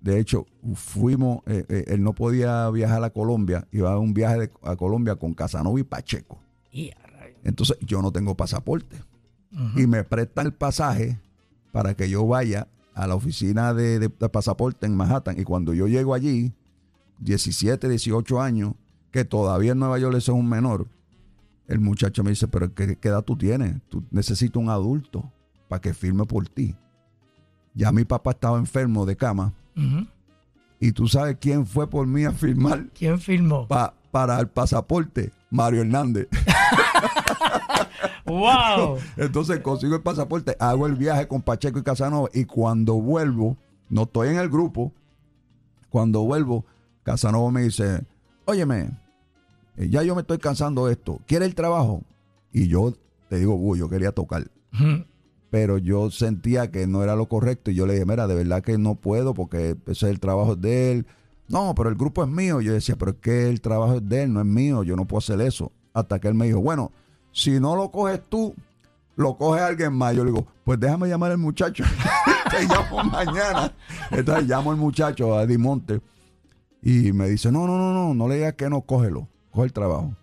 [0.00, 4.38] de hecho, fuimos, eh, eh, él no podía viajar a Colombia, iba a un viaje
[4.40, 6.38] de- a Colombia con Casanova y Pacheco.
[7.44, 8.96] Entonces, yo no tengo pasaporte.
[9.76, 11.18] Y me prestan el pasaje
[11.72, 12.66] para que yo vaya
[12.96, 15.38] a la oficina de, de- de pasaporte en Manhattan.
[15.38, 16.52] Y cuando yo llego allí,
[17.20, 18.74] 17, 18 años,
[19.12, 20.88] que todavía en Nueva York es un menor,
[21.68, 23.80] el muchacho me dice, pero ¿qué, qué edad tú tienes?
[23.88, 25.30] Tú necesitas un adulto
[25.68, 26.74] para que firme por ti.
[27.74, 29.52] Ya mi papá estaba enfermo de cama.
[30.80, 33.66] Y tú sabes quién fue por mí a firmar ¿Quién filmó?
[33.68, 35.32] pa- para el pasaporte.
[35.50, 36.28] Mario Hernández.
[38.24, 38.98] ¡Wow!
[39.16, 43.56] Entonces consigo el pasaporte, hago el viaje con Pacheco y Casanova y cuando vuelvo,
[43.88, 44.92] no estoy en el grupo,
[45.88, 46.64] cuando vuelvo,
[47.02, 48.04] Casanova me dice,
[48.44, 48.90] óyeme,
[49.76, 52.02] eh, ya yo me estoy cansando de esto, ¿quiere el trabajo?
[52.52, 52.94] Y yo
[53.28, 54.50] te digo, uy, yo quería tocar,
[55.50, 58.62] pero yo sentía que no era lo correcto y yo le dije, mira, de verdad
[58.62, 61.06] que no puedo porque ese es el trabajo de él.
[61.48, 62.60] No, pero el grupo es mío.
[62.60, 65.06] Yo decía, pero es que el trabajo es de él, no es mío, yo no
[65.06, 65.72] puedo hacer eso.
[65.94, 66.92] Hasta que él me dijo, bueno,
[67.36, 68.54] si no lo coges tú,
[69.14, 70.16] lo coge alguien más.
[70.16, 71.84] Yo le digo, pues déjame llamar al muchacho.
[72.50, 73.74] Te llamo mañana.
[74.10, 76.00] Entonces llamo al muchacho, a Eddie Monte,
[76.80, 79.72] y me dice, no, no, no, no, no le digas que no, cógelo, coge el
[79.74, 80.14] trabajo.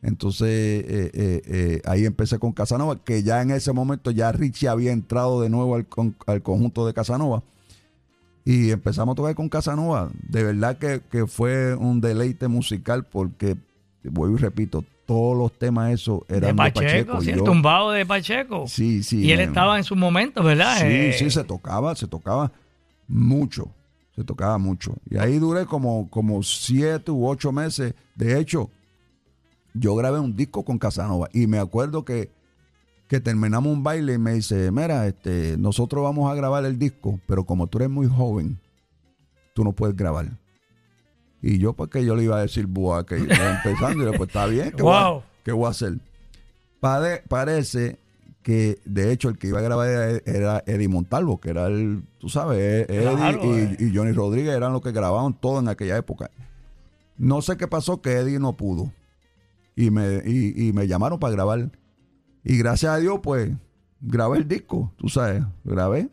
[0.00, 4.68] Entonces eh, eh, eh, ahí empecé con Casanova, que ya en ese momento ya Richie
[4.68, 5.86] había entrado de nuevo al,
[6.26, 7.42] al conjunto de Casanova.
[8.46, 10.10] Y empezamos a tocar con Casanova.
[10.14, 13.56] De verdad que, que fue un deleite musical porque,
[14.02, 16.80] vuelvo y repito, todos los temas esos eran De de Pacheco,
[17.12, 17.20] Pacheco.
[17.22, 18.64] sí, el tumbado de Pacheco.
[18.66, 19.24] Sí, sí.
[19.24, 20.78] y él estaba en su momento, ¿verdad?
[20.78, 22.52] Sí, Eh, sí, se tocaba, se tocaba
[23.06, 23.70] mucho,
[24.16, 24.94] se tocaba mucho.
[25.10, 27.94] Y ahí duré como, como siete u ocho meses.
[28.14, 28.70] De hecho,
[29.74, 32.30] yo grabé un disco con Casanova y me acuerdo que,
[33.08, 37.20] que terminamos un baile y me dice, mira, este, nosotros vamos a grabar el disco,
[37.26, 38.58] pero como tú eres muy joven,
[39.54, 40.30] tú no puedes grabar.
[41.46, 44.28] Y yo, porque yo le iba a decir, buah, que iba empezando, y yo, pues
[44.28, 45.22] está bien, ¿qué, voy, a, Wow.
[45.44, 45.98] qué voy a hacer?
[46.80, 47.98] Pare- parece
[48.42, 52.02] que, de hecho, el que iba a grabar era, era Eddie Montalvo, que era el,
[52.18, 53.76] tú sabes, eh, Eddie Claro, y, eh.
[53.78, 56.30] y Johnny Rodríguez eran los que grababan todo en aquella época.
[57.18, 58.90] No sé qué pasó, que Eddie no pudo.
[59.76, 61.70] Y me, y, y me llamaron para grabar.
[62.42, 63.50] Y gracias a Dios, pues,
[64.00, 66.08] grabé el disco, tú sabes, grabé.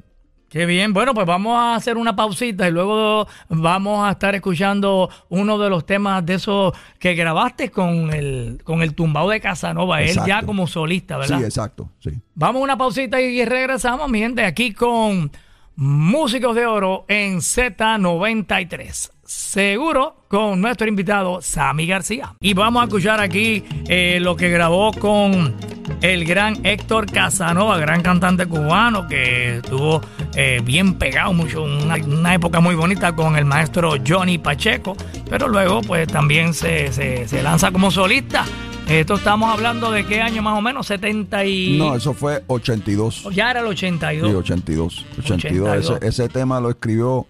[0.52, 5.10] Qué bien, bueno, pues vamos a hacer una pausita y luego vamos a estar escuchando
[5.30, 10.02] uno de los temas de esos que grabaste con el, con el tumbado de Casanova,
[10.02, 11.38] él ya como solista, ¿verdad?
[11.38, 12.12] Sí, exacto, sí.
[12.36, 15.32] Vamos a una pausita y regresamos, mi gente, aquí con
[15.78, 19.10] Músicos de Oro en Z93.
[19.32, 22.36] Seguro con nuestro invitado Sammy García.
[22.42, 25.56] Y vamos a escuchar aquí eh, lo que grabó con
[26.02, 30.02] el gran Héctor Casanova, gran cantante cubano que estuvo
[30.36, 34.98] eh, bien pegado, mucho, una, una, época muy bonita con el maestro Johnny Pacheco,
[35.30, 38.44] pero luego pues también se, se, se lanza como solista.
[38.90, 41.78] Esto estamos hablando de qué año más o menos, 70 y...
[41.78, 43.30] No, eso fue 82.
[43.32, 44.30] Ya era el 82.
[44.30, 45.06] Sí, 82.
[45.20, 45.78] 82.
[45.78, 47.26] Ese, ese, tema lo escribió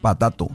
[0.00, 0.48] Patato.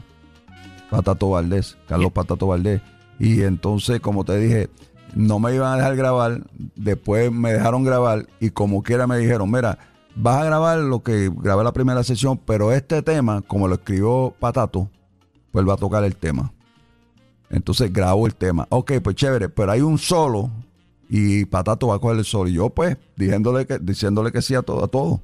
[0.90, 2.80] Patato Valdés, Carlos Patato Valdés.
[3.18, 4.68] Y entonces, como te dije,
[5.14, 6.42] no me iban a dejar grabar.
[6.74, 9.78] Después me dejaron grabar y como quiera me dijeron, mira,
[10.14, 14.34] vas a grabar lo que grabé la primera sesión, pero este tema, como lo escribió
[14.38, 14.90] Patato,
[15.52, 16.52] pues va a tocar el tema.
[17.50, 18.66] Entonces grabo el tema.
[18.70, 20.50] Ok, pues chévere, pero hay un solo
[21.08, 22.50] y Patato va a coger el solo.
[22.50, 25.20] Y yo, pues, diciéndole que, diciéndole que sí a todo, a todo.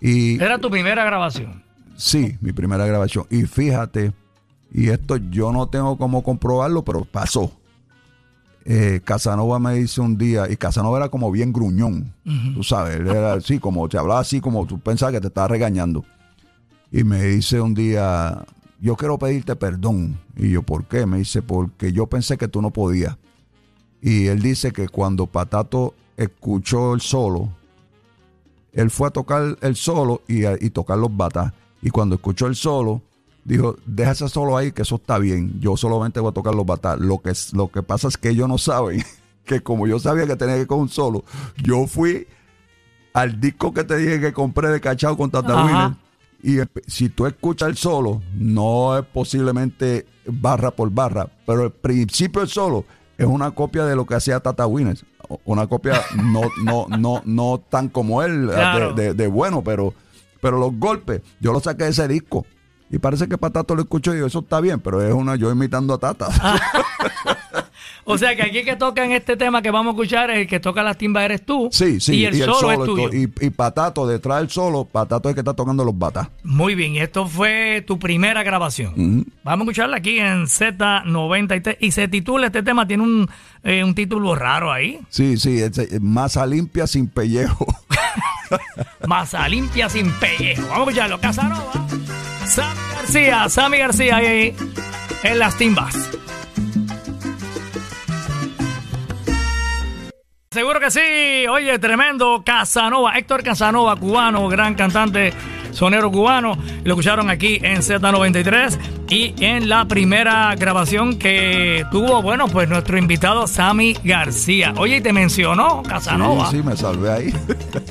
[0.00, 1.62] Y, ¿Era tu primera grabación?
[1.96, 3.26] Sí, mi primera grabación.
[3.30, 4.12] Y fíjate,
[4.72, 7.52] y esto yo no tengo cómo comprobarlo, pero pasó.
[8.64, 12.14] Eh, Casanova me dice un día, y Casanova era como bien gruñón,
[12.54, 16.04] tú sabes, era así, como te hablaba así, como tú pensabas que te estaba regañando.
[16.92, 18.44] Y me dice un día,
[18.80, 20.18] yo quiero pedirte perdón.
[20.36, 21.06] Y yo, ¿por qué?
[21.06, 23.16] Me dice, porque yo pensé que tú no podías.
[24.00, 27.48] Y él dice que cuando Patato escuchó el solo,
[28.72, 31.52] él fue a tocar el solo y, a, y tocar los batas.
[31.80, 33.02] Y cuando escuchó el solo,
[33.44, 35.60] dijo, déjase solo ahí, que eso está bien.
[35.60, 36.98] Yo solamente voy a tocar los batas.
[36.98, 39.02] Lo que, lo que pasa es que ellos no saben
[39.44, 41.24] que como yo sabía que tenía que con un solo,
[41.62, 42.26] yo fui
[43.12, 45.96] al disco que te dije que compré de cachao con Tata Winner.
[46.42, 46.56] Y
[46.90, 52.50] si tú escuchas el solo, no es posiblemente barra por barra, pero el principio del
[52.50, 52.84] solo
[53.16, 55.04] es una copia de lo que hacía Tata Winners.
[55.44, 58.92] Una copia no, no, no, no tan como él, claro.
[58.92, 59.94] de, de, de, bueno, pero,
[60.40, 62.44] pero los golpes, yo los saqué de ese disco.
[62.92, 65.50] Y parece que Patato lo escuchó y yo, eso está bien, pero es una yo
[65.50, 66.28] imitando a Tata.
[68.04, 70.60] o sea que aquí que toca en este tema que vamos a escuchar, el que
[70.60, 71.70] toca las timbas eres tú.
[71.72, 72.16] Sí, sí.
[72.16, 73.10] Y el, y solo, solo, es tuyo.
[73.14, 76.28] Y, y, Patato, detrás del solo, Patato es el que está tocando los batas.
[76.44, 78.92] Muy bien, y esto fue tu primera grabación.
[78.94, 79.26] Uh -huh.
[79.42, 81.78] Vamos a escucharla aquí en Z93.
[81.80, 83.26] Y se titula, este tema tiene un,
[83.62, 85.00] eh, un título raro ahí.
[85.08, 87.66] Sí, sí, es, es Masa limpia sin pellejo.
[89.06, 90.68] Masa limpia sin pellejo.
[90.68, 91.72] Vamos a escucharlo, Casanova.
[92.46, 94.56] Sammy García, Sammy García ahí
[95.22, 96.10] en las timbas.
[100.50, 101.46] Seguro que sí.
[101.48, 105.32] Oye, tremendo Casanova, Héctor Casanova, cubano, gran cantante,
[105.72, 106.56] sonero cubano.
[106.84, 112.96] Lo escucharon aquí en Z93 y en la primera grabación que tuvo, bueno, pues nuestro
[112.98, 114.72] invitado Sammy García.
[114.76, 116.50] Oye, y te mencionó Casanova.
[116.50, 117.34] Sí, sí, me salvé ahí.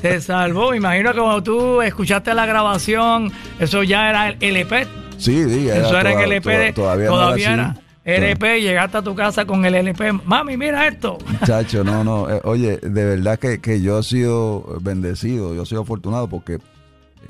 [0.00, 0.70] Te salvó.
[0.70, 4.86] Me imagino que cuando tú escuchaste la grabación, eso ya era el LP.
[5.18, 6.58] Sí, sí, era Eso era el LP.
[6.58, 7.70] De, todavía, todavía no era.
[7.70, 7.82] así.
[8.04, 10.12] LP, llegaste a tu casa con el LP.
[10.24, 11.18] Mami, mira esto.
[11.46, 12.28] Chacho, no, no.
[12.28, 16.58] Eh, oye, de verdad que, que, yo he sido bendecido, yo he sido afortunado porque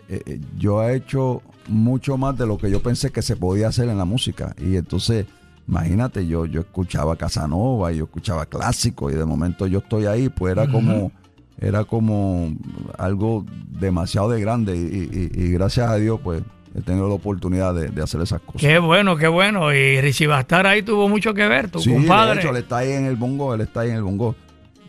[0.09, 3.89] eh, yo he hecho mucho más de lo que yo pensé que se podía hacer
[3.89, 4.55] en la música.
[4.59, 5.27] Y entonces,
[5.69, 10.29] imagínate, yo, yo escuchaba Casanova y yo escuchaba clásico y de momento yo estoy ahí,
[10.29, 10.73] pues era uh -huh.
[10.73, 11.13] como
[11.61, 12.53] era como
[12.99, 13.45] algo
[13.79, 16.43] demasiado de grande y, y, y gracias a Dios, pues
[16.75, 18.61] he tenido la oportunidad de, de, hacer esas cosas.
[18.61, 19.73] Qué bueno, qué bueno.
[19.73, 22.35] Y Richie Bastar ahí tuvo mucho que ver, tu sí, compadre.
[22.35, 24.35] De hecho, él está ahí en el bongo, él está ahí en el bongo.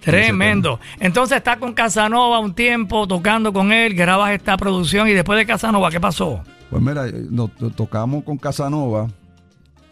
[0.03, 0.79] Tremendo.
[0.99, 5.45] Entonces está con Casanova un tiempo tocando con él, grabas esta producción y después de
[5.45, 6.41] Casanova, ¿qué pasó?
[6.69, 9.07] Pues mira, nos, nos tocamos con Casanova.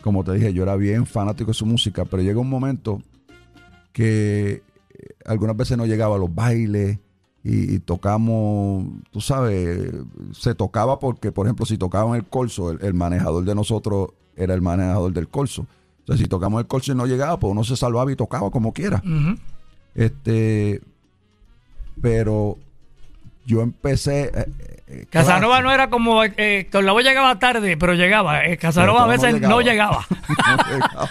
[0.02, 3.02] Como te dije, yo era bien fanático de su música, pero llega un momento
[3.93, 4.63] que
[5.26, 7.00] algunas veces no llegaba a los bailes
[7.43, 9.91] y, y, tocamos, tú sabes,
[10.32, 14.54] se tocaba porque, por ejemplo, si tocaban el colso, el, el, manejador de nosotros era
[14.54, 15.65] el manejador del colso.
[16.04, 18.52] O sea, si tocamos el colso y no llegaba, pues uno se salvaba y tocaba
[18.52, 19.02] como quiera.
[19.04, 19.39] Uh -huh.
[19.95, 20.82] Este,
[22.01, 22.58] pero
[23.45, 24.32] yo empecé.
[24.34, 24.45] Eh,
[24.88, 25.67] eh, Casanova claro.
[25.67, 26.23] no era como.
[26.23, 28.45] Eh, Torlavo llegaba tarde, pero llegaba.
[28.45, 30.06] Eh, Casanova a veces no llegaba.
[30.10, 30.58] No llegaba.
[30.58, 31.10] no llegaba.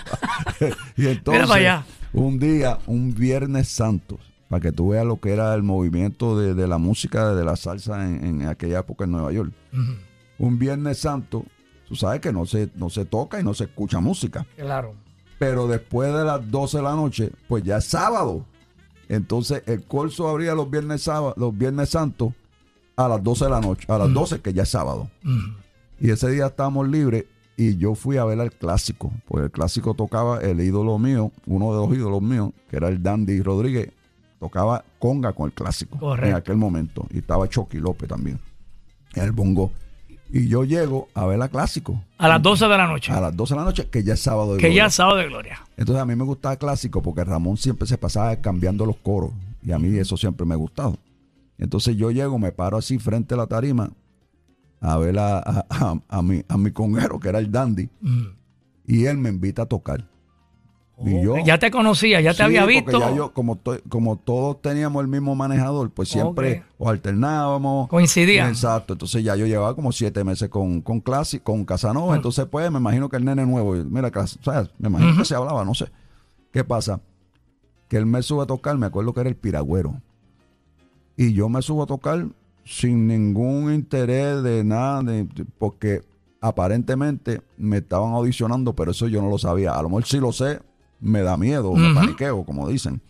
[0.96, 5.62] y entonces, un día, un Viernes Santo, para que tú veas lo que era el
[5.62, 9.52] movimiento de, de la música, de la salsa en, en, aquella época en Nueva York.
[9.72, 9.98] Uh -huh.
[10.38, 11.44] Un Viernes Santo,
[11.86, 14.46] tú sabes que no se, no se toca y no se escucha música.
[14.56, 14.94] Claro.
[15.38, 18.44] Pero después de las 12 de la noche, pues ya es sábado.
[19.10, 22.32] Entonces el corso abría los viernes, sábado, los viernes santos
[22.94, 24.14] a las 12 de la noche, a las uh -huh.
[24.14, 25.10] 12 que ya es sábado.
[25.24, 25.56] -huh.
[25.98, 27.24] Y ese día estábamos libres
[27.56, 31.74] y yo fui a ver al clásico, porque el clásico tocaba el ídolo mío, uno
[31.74, 33.90] de los ídolos míos, que era el Dandy Rodríguez,
[34.38, 36.28] tocaba conga con el clásico Correcto.
[36.28, 37.06] en aquel momento.
[37.10, 38.38] Y estaba Chucky López también,
[39.14, 39.72] en el bongo.
[40.32, 42.00] Y yo llego a ver a clásico.
[42.18, 43.12] A las 12 de la noche.
[43.12, 44.70] A las 12 de la noche, que ya es sábado de que gloria.
[44.70, 45.60] Que ya es sábado de gloria.
[45.76, 49.30] Entonces a mí me gustaba clásico porque Ramón siempre se pasaba cambiando los coros.
[49.62, 50.96] Y a mí eso siempre me ha gustado.
[51.58, 53.90] Entonces yo llego, me paro así frente a la tarima
[54.80, 58.26] a ver a, a, a- a mi, a mi conguero, que era el dandy, Mm.
[58.86, 60.04] y él me invita a tocar.
[61.04, 62.98] Y yo, ya te conocía, ya te Sí, había visto.
[62.98, 66.74] ya yo, como, to- como todos teníamos el mismo manejador, pues siempre Ok.
[66.78, 67.88] o alternábamos.
[67.88, 68.48] Coincidían.
[68.50, 68.92] Exacto.
[68.92, 72.16] Entonces ya yo llevaba como siete meses con, con Classic, con Casanova.
[72.16, 74.10] Entonces, pues, me imagino que el nene nuevo, mira,
[74.42, 74.70] ¿sabes?
[74.78, 75.86] me imagino que se hablaba, no sé.
[76.52, 77.00] ¿Qué pasa?
[77.88, 80.00] Que él me sube a tocar, me acuerdo que era el piragüero.
[81.16, 82.26] Y yo me subo a tocar
[82.64, 85.26] sin ningún interés de nada, de-
[85.58, 86.02] porque
[86.40, 89.72] aparentemente me estaban audicionando, pero eso yo no lo sabía.
[89.72, 90.60] A lo mejor sí lo sé,
[91.00, 93.00] me da miedo, me paniqueo, como dicen.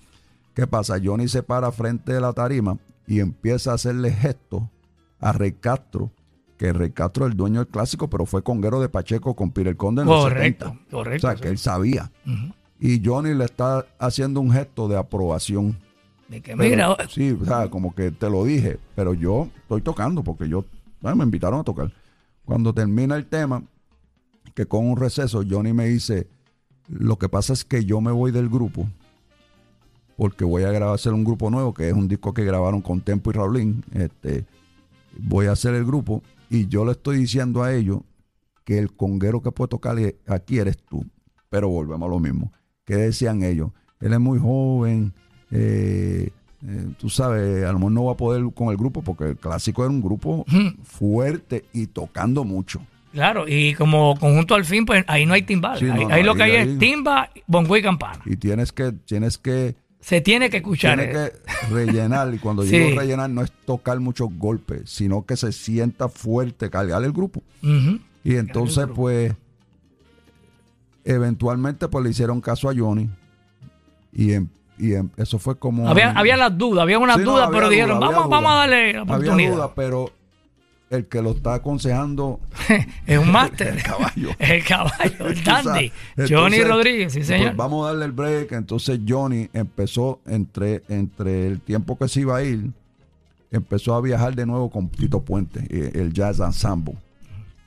[0.54, 0.96] ¿Qué pasa?
[1.02, 2.76] Johnny se para frente de la tarima
[3.06, 4.62] y empieza a hacerle gestos
[5.20, 6.10] a Rey Castro,
[6.58, 9.76] que Rey Castro es el dueño del clásico, pero fue conguero de Pacheco con Peter
[9.76, 10.90] Conde en los Correcto, 70.
[10.90, 11.42] correcto, O sea, sí.
[11.42, 12.10] que él sabía.
[12.78, 15.78] Y Johnny le está haciendo un gesto de aprobación.
[16.28, 19.82] De que Pero, mira, sí, o sea, como que te lo dije, pero yo estoy
[19.82, 20.64] tocando porque yo
[21.02, 21.92] ah, me invitaron a tocar.
[22.44, 23.62] Cuando termina el tema,
[24.54, 26.28] que con un receso, Johnny me dice,
[26.90, 28.88] lo que pasa es que yo me voy del grupo
[30.20, 33.00] porque voy a grabar hacer un grupo nuevo, que es un disco que grabaron con
[33.00, 33.82] Tempo y Raulín.
[33.94, 34.44] Este,
[35.18, 38.00] voy a hacer el grupo y yo le estoy diciendo a ellos
[38.66, 41.06] que el conguero que puede tocar aquí eres tú.
[41.48, 42.52] Pero volvemos a lo mismo.
[42.84, 43.70] ¿Qué decían ellos?
[43.98, 45.14] Él es muy joven,
[45.50, 46.28] eh,
[46.66, 49.36] eh, tú sabes, a lo mejor no va a poder con el grupo porque el
[49.38, 50.44] clásico era un grupo
[50.82, 52.82] fuerte y tocando mucho.
[53.12, 55.78] Claro, y como conjunto al fin, pues ahí no hay timbal.
[55.78, 58.20] Sí, no, ahí, no, ahí lo que hay ahí- es timba, bongo y campana.
[58.26, 60.98] Y tienes que, tienes que, Se tiene que escuchar.
[60.98, 61.32] tienes eh.
[61.68, 62.32] que rellenar.
[62.34, 62.78] Y cuando Sí.
[62.78, 67.42] digo rellenar no es tocar muchos golpes, sino que se sienta fuerte, cargar el grupo.
[68.22, 69.32] Y entonces, pues,
[71.04, 73.08] eventualmente, pues le hicieron caso a Johnny.
[74.12, 75.88] Y, em- y em- eso fue como.
[75.88, 78.24] Había, había las dudas, había unas Sí, no, dudas, había pero duda, dijeron, había vamos,
[78.26, 78.36] duda.
[78.36, 79.52] vamos a darle la Había oportunidad.
[79.54, 80.10] duda, pero
[80.90, 82.40] el que lo está aconsejando.
[83.06, 83.68] es un máster.
[83.76, 84.30] El caballo.
[84.38, 85.92] el caballo, el dandy.
[86.16, 87.54] Entonces, Johnny Rodríguez, sí, pues, señor.
[87.56, 88.52] vamos a darle el break.
[88.52, 92.70] Entonces Johnny empezó entre, entre el tiempo que se iba a ir,
[93.50, 96.96] empezó a viajar de nuevo con Tito Puente, eh, el Jazz Ensemble.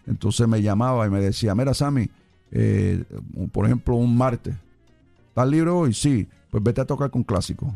[0.06, 2.10] Entonces me llamaba y me decía, mira Sammy,
[2.52, 3.04] eh,
[3.52, 4.54] por ejemplo, un martes,
[5.30, 5.94] ¿estás libre hoy?
[5.94, 7.74] Sí, pues vete a tocar con clásico.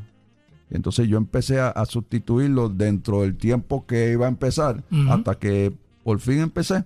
[0.70, 5.72] Entonces yo empecé a, a sustituirlo dentro del tiempo que iba a empezar, hasta que
[6.04, 6.84] por fin empecé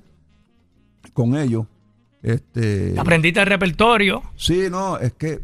[1.14, 1.66] con ellos.
[2.22, 4.22] Este, Aprendiste el repertorio.
[4.36, 5.42] Sí, no, es que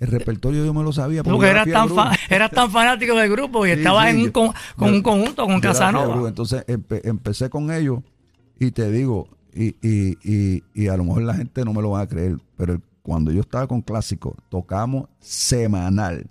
[0.00, 1.22] el repertorio yo me lo sabía.
[1.22, 4.26] Porque era eras tan, eras tan fanático del grupo y Sí, estabas sí, en un
[4.26, 6.28] yo- con, con yo- un conjunto con Casanova.
[6.28, 8.00] Entonces empe- empecé con ellos
[8.58, 11.90] y te digo, y, y, y, y a lo mejor la gente no me lo
[11.90, 16.26] va a creer, pero cuando yo estaba con Clásico, tocamos semanal,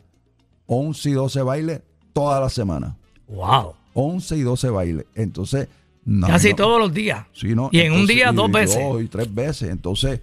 [0.68, 1.82] 11 y 12 bailes
[2.14, 2.98] toda la semana.
[3.28, 3.74] Wow.
[3.94, 5.06] 11 y 12 bailes.
[5.16, 5.68] Entonces,
[6.06, 6.56] no, Casi no.
[6.56, 7.26] todos los días.
[7.34, 8.80] Sí, no, Y en un día y dos veces.
[8.80, 9.70] Dos y tres veces.
[9.70, 10.22] Entonces,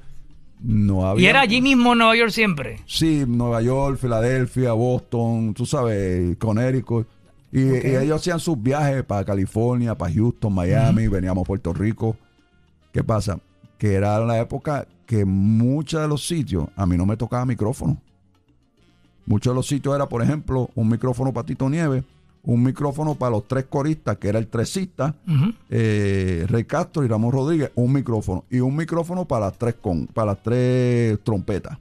[0.60, 1.24] no había.
[1.24, 2.80] Y era allí mismo en Nueva York siempre.
[2.86, 7.08] Sí, Nueva York, Filadelfia, Boston, tú sabes, Connecticut.
[7.50, 12.16] Y, y ellos hacían sus viajes para California, para Houston, Miami, veníamos a Puerto Rico.
[12.92, 13.38] ¿Qué pasa?
[13.76, 18.00] Que era la época que muchos de los sitios a mí no me tocaba micrófono.
[19.26, 22.02] Muchos de los sitios era, por ejemplo, un micrófono para Tito Nieves,
[22.44, 25.14] un micrófono para los tres coristas, que era el tresista,
[25.70, 28.44] eh, Rey Castro y Ramón Rodríguez, un micrófono.
[28.50, 31.78] Y un micrófono para las tres con, para las tres trompetas.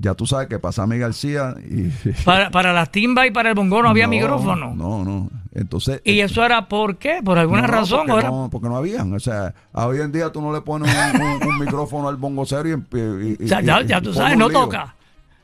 [0.00, 1.88] Ya tú sabes que pasa mi García y.
[2.24, 4.72] Para, para las timbas y para el bongo no había No, micrófono.
[4.76, 5.28] No, no.
[5.52, 6.00] Entonces.
[6.04, 7.20] ¿Y eso era por qué?
[7.24, 8.06] ¿Por alguna no, razón?
[8.06, 9.12] Porque ¿O era- no, porque no habían.
[9.12, 12.46] O sea, hoy en día tú no le pones un, un- un micrófono al bongo
[12.46, 14.60] serio y, y- y- O sea, ya, tú sabes, no lío.
[14.60, 14.94] toca.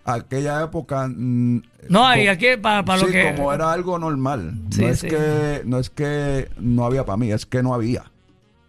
[0.08, 1.08] Aquella época.
[1.08, 3.34] mm, No, hay aquí para, para sí, lo que...
[3.34, 4.54] como era algo normal.
[4.70, 5.08] Sí, no, es sí.
[5.08, 8.04] que, no es que no había para mí, es que no había.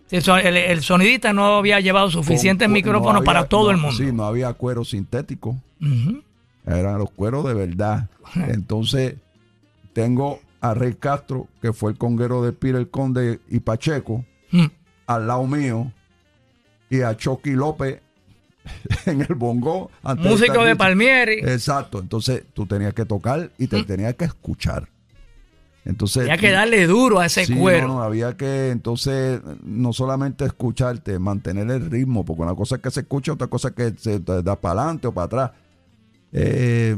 [0.08, 3.72] Sí, el, el sonidista no había llevado suficientes Con micrófonos no había- para todo no,
[3.72, 3.96] el mundo.
[3.98, 5.56] Sí, no había cuero sintético.
[6.66, 8.10] Eran los cueros de verdad.
[8.36, 9.16] Entonces,
[9.94, 14.66] tengo a Rey Castro, que fue el conguero de Pira el Conde y Pacheco, Mm.
[15.08, 15.92] al lado mío,
[16.90, 18.02] y a Chucky López
[19.06, 19.90] en el bongo.
[20.18, 20.76] Músico de.
[20.76, 21.40] Palmieri.
[21.40, 22.00] Exacto.
[22.00, 24.88] Entonces, tú tenías que tocar y te tenías que escuchar.
[25.86, 27.88] Entonces, Había que darle duro a ese Sí, cuero.
[27.88, 32.82] no, no, había que entonces no solamente escucharte, mantener el ritmo, porque una cosa es
[32.82, 35.52] que se escucha, otra cosa es que se da para adelante o para atrás.
[36.34, 36.98] Eh,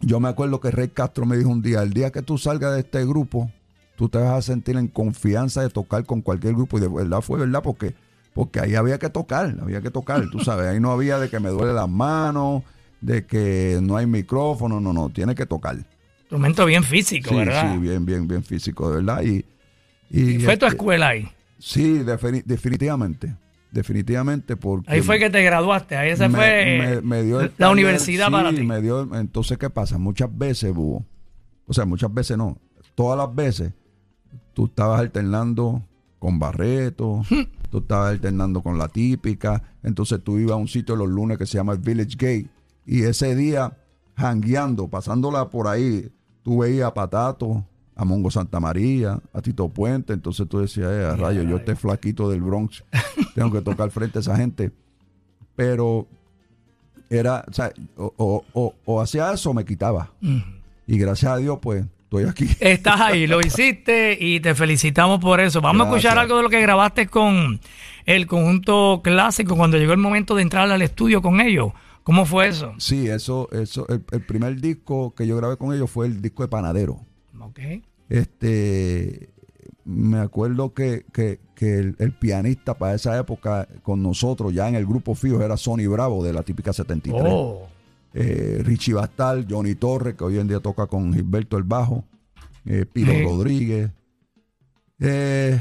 [0.00, 2.74] yo me acuerdo que Rey Castro me dijo un día, el día que tú salgas
[2.74, 3.50] de este grupo,
[3.96, 6.76] tú te vas a sentir en confianza de tocar con cualquier grupo.
[6.76, 7.94] Y de verdad fue verdad, porque,
[8.34, 11.38] porque ahí había que tocar, había que tocar, tú sabes, ahí no había de que
[11.40, 12.62] me duele las manos,
[13.00, 15.76] de que no hay micrófono, no, no, tiene que tocar.
[16.20, 17.72] Instrumento bien físico, Sí, ¿verdad?
[17.72, 19.22] sí, bien, bien, bien físico, de verdad.
[19.22, 19.44] Y,
[20.10, 21.28] y, Fue tu este, escuela ahí.
[21.58, 23.36] Sí, defini- definitivamente.
[23.70, 24.90] Definitivamente porque...
[24.90, 28.32] Ahí fue que te graduaste, ahí me- fue me- me dio la taller, universidad sí,
[28.32, 28.62] para ti.
[28.62, 29.98] me dio, entonces, ¿qué pasa?
[29.98, 31.04] Muchas veces, Búho,
[31.66, 32.56] o sea, muchas veces no,
[32.94, 33.72] todas las veces,
[34.54, 35.82] tú estabas alternando
[36.20, 37.22] con Barreto,
[37.74, 41.44] tú estabas alternando con la típica, entonces tú ibas a un sitio los lunes que
[41.46, 42.46] se llama el Village Gate,
[42.86, 43.76] y ese día,
[44.16, 46.08] jangueando, pasándola por ahí,
[46.44, 47.64] tú veías a Patato,
[47.96, 51.74] a Mongo Santa María, a Tito Puente, entonces tú decías, eh, a rayo, yo este
[51.74, 52.84] flaquito del Bronx,
[53.34, 54.70] tengo que tocar frente a esa gente.
[55.56, 56.06] Pero
[57.10, 60.10] era, o sea, o, o- o- o hacía eso o me quitaba.
[60.86, 61.84] Y gracias a Dios, pues,
[62.18, 62.56] estoy aquí.
[62.60, 65.60] Estás ahí, lo hiciste y te felicitamos por eso.
[65.60, 67.60] Vamos a escuchar algo de lo que grabaste con
[68.06, 71.72] el conjunto clásico cuando llegó el momento de entrar al estudio con ellos.
[72.02, 72.74] ¿Cómo fue eso?
[72.78, 76.42] Sí, eso, eso, el, el primer disco que yo grabé con ellos fue el disco
[76.42, 77.00] de Panadero.
[77.40, 77.60] Ok.
[78.28, 79.30] Este,
[79.84, 84.74] me acuerdo que, que- que el, el pianista para esa época con nosotros, ya en
[84.74, 87.22] el grupo fijo, era Sonny Bravo de la típica 73.
[87.32, 87.68] Oh,
[88.14, 92.04] eh, Richie Bastal, Johnny Torres, que hoy en día toca con Gilberto el Bajo,
[92.64, 93.22] eh, Piro Sí.
[93.24, 93.90] Rodríguez.
[95.00, 95.60] Eh,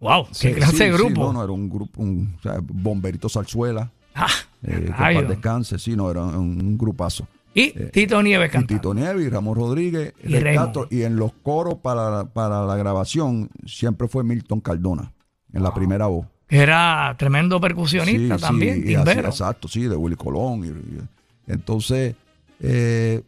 [0.00, 1.20] wow, sí, qué clase sí, de sí, grupo.
[1.24, 4.28] no, no, era un grupo, un, o sea, Bomberito Zarzuela, Ah,
[4.62, 7.26] eh, que paz descanse, sí, no, era un, un grupazo.
[7.52, 8.64] Y Tito Nieves Y.
[8.66, 10.32] Tito Nieves y Ramón Rodríguez, Y.
[10.54, 15.12] Castro, y en los coros para, para la grabación siempre fue Milton Cardona,
[15.52, 16.26] en la primera voz.
[16.48, 20.64] Era tremendo percusionista Sí, también, sí, así, exacto, sí, de Willy Colón.
[20.64, 21.08] y- y-
[21.46, 22.14] entonces,
[22.60, 23.22] eh,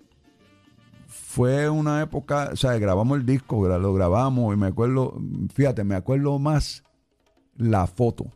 [1.08, 5.20] fue una época, o sea, grabamos el disco, lo grabamos y me acuerdo,
[5.54, 6.82] fíjate, me acuerdo más
[7.56, 8.26] la foto,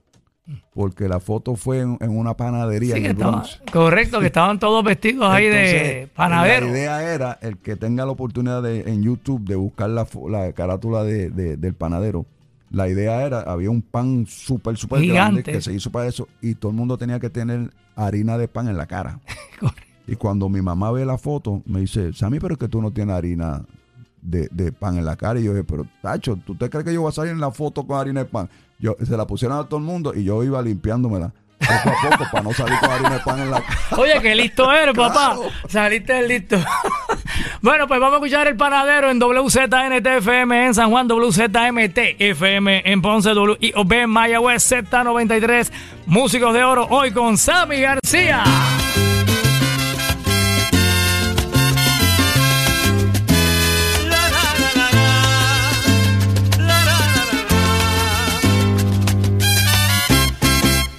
[0.74, 3.60] porque la foto fue en, en una panadería Sí, en estaba- Bronx.
[3.72, 6.66] correcto, que estaban todos vestidos ahí de panadero.
[6.66, 10.52] La idea era el que tenga la oportunidad de, en YouTube de buscar la, la
[10.52, 12.26] carátula de- de- del panadero.
[12.70, 16.54] La idea era, había un pan súper, súper grande que se hizo para eso y
[16.54, 19.20] todo el mundo tenía que tener harina de pan en la cara.
[20.06, 22.90] Y cuando mi mamá ve la foto, me dice, Sammy, pero es que tú no
[22.90, 23.62] tienes harina
[24.20, 25.38] de, de pan en la cara.
[25.38, 27.52] Y yo dije, pero Tacho, ¿tú te crees que yo voy a salir en la
[27.52, 28.50] foto con harina de pan?
[28.80, 32.30] Yo, se la pusieron a todo el mundo y yo iba limpiándomela poco a poco
[32.32, 33.78] para no salir con harina de pan en la cara.
[33.98, 35.36] Oye, qué listo eres, papá.
[35.68, 36.56] Saliste listo.
[37.62, 43.32] Bueno, pues vamos a escuchar el panadero en WZNT-FM en San Juan, WZMT-FM en Ponce,
[43.32, 45.70] WIOB Mayagüez, Z93,
[46.06, 48.44] Músicos de Oro, hoy con Sammy García.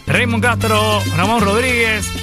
[0.05, 2.20] Raymond Castro, Ramón Rodríguez.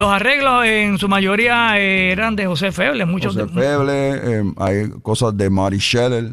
[0.00, 4.10] Los arreglos en su mayoría eran de José Feble, muchos José de- Feble,
[4.40, 6.32] eh, hay cosas de Mari Scheller,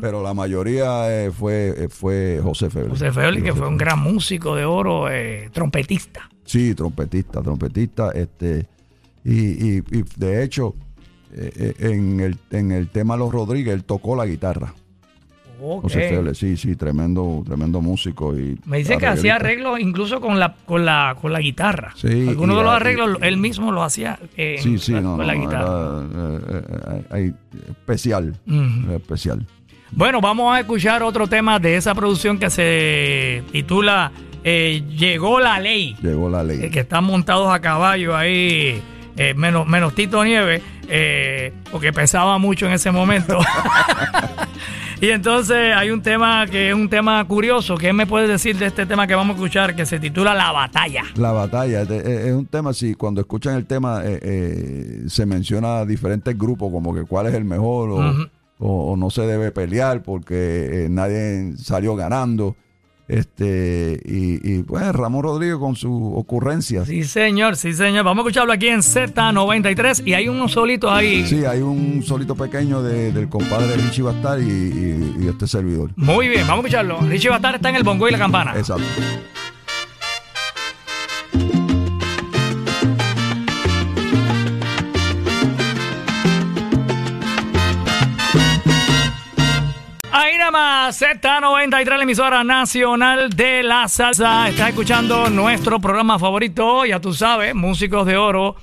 [0.00, 2.88] pero la mayoría eh, fue, eh, fue José Feble.
[2.90, 6.28] José Feble, que José fue un gran músico de oro, eh, trompetista.
[6.44, 8.10] Sí, trompetista, trompetista.
[8.12, 8.66] Este,
[9.24, 10.74] y, y- y de hecho,
[11.36, 14.74] en, el, en el tema Los Rodríguez, él tocó la guitarra.
[15.60, 15.82] Ok.
[15.82, 18.36] José Feble, sí, sí, tremendo, tremendo músico.
[18.38, 21.92] Y Me dice que hacía arreglos incluso con la, con la, con la guitarra.
[21.96, 25.24] Sí, Algunos de los arreglos él mismo los hacía eh, Sí, sí, no, con no,
[25.24, 26.04] la guitarra.
[26.12, 27.32] era, eh, eh,
[27.70, 28.34] especial,
[28.92, 29.46] especial.
[29.92, 34.10] Bueno, vamos a escuchar otro tema de esa producción que se titula
[34.44, 35.96] Llegó la ley.
[36.02, 36.68] Llegó la ley.
[36.70, 38.82] que están montados a caballo ahí,
[39.16, 43.38] eh, menos, menos Tito Nieves, eh, porque pesaba mucho en ese momento.
[45.00, 47.76] y entonces hay un tema que es un tema curioso.
[47.76, 50.52] ¿Qué me puedes decir de este tema que vamos a escuchar que se titula La
[50.52, 51.02] Batalla?
[51.16, 55.26] La batalla es, es- es un tema, sí, cuando escuchan el tema eh, eh, se
[55.26, 58.26] menciona diferentes grupos, como que cuál es el mejor o,
[58.58, 62.56] o- o no se debe pelear porque eh, nadie salió ganando.
[63.06, 66.88] Este, y, y pues Ramón Rodríguez con sus ocurrencias.
[66.88, 68.04] Sí, señor, sí, señor.
[68.04, 71.26] Vamos a escucharlo aquí en Z93 y hay unos solitos ahí.
[71.26, 75.90] Sí, hay un solito pequeño de- del compadre Richie Bastar y, y- y este servidor.
[75.96, 77.00] Muy bien, vamos a escucharlo.
[77.02, 78.54] Richie Bastar está en el bongo y la campana.
[78.56, 78.84] Exacto.
[90.54, 94.48] Más, Z93, la emisora nacional de la salsa.
[94.48, 98.54] Estás escuchando nuestro programa favorito, ya tú sabes, Músicos de Oro.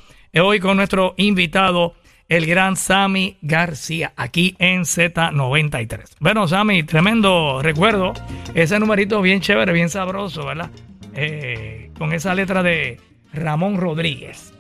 [0.42, 1.96] Hoy con nuestro invitado,
[2.30, 6.16] el gran Sammy García, aquí en Z93.
[6.22, 8.14] Bueno, Sammy, tremendo recuerdo.
[8.54, 10.72] Ese numerito bien chévere, bien sabroso, ¿verdad?
[11.14, 13.02] Eh, con esa letra de
[13.34, 14.54] Ramón Rodríguez.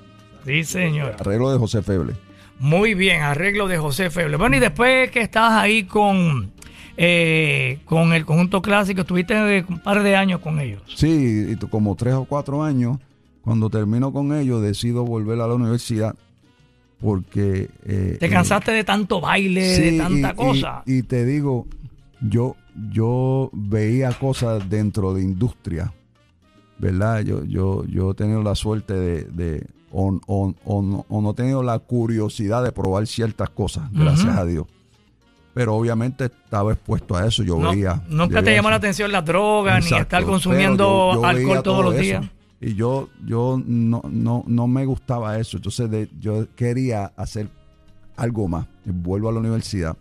[0.45, 1.15] Sí, señor.
[1.17, 2.11] Arreglo de José Feble.
[2.59, 4.35] Muy bien, arreglo de José Feble.
[4.35, 6.51] Bueno, y después que estabas ahí con
[6.97, 10.81] eh, con el conjunto clásico, estuviste un par de años con ellos.
[10.95, 12.97] Sí, como tres o cuatro años.
[13.41, 16.15] Cuando termino con ellos, decido volver a la universidad
[17.01, 17.69] porque...
[17.85, 20.83] Eh, te cansaste de tanto baile, de tanta cosa.
[20.85, 21.65] Y, te digo,
[22.21, 22.55] yo,
[22.91, 25.91] yo veía cosas dentro de industria,
[26.77, 27.21] ¿verdad?
[27.21, 30.11] Yo, yo, yo he tenido la suerte de, o,
[31.21, 34.67] no he tenido la curiosidad de probar ciertas cosas, gracias a Dios.
[35.53, 38.01] Pero obviamente estaba expuesto a eso, yo veía.
[38.07, 42.25] Nunca te llamó la atención la droga, ni estar consumiendo alcohol todos los días.
[42.59, 45.57] Y yo, yo no, no, no me gustaba eso.
[45.57, 47.49] Entonces yo quería hacer
[48.15, 48.67] algo más.
[48.85, 49.97] vuelvo a la universidad.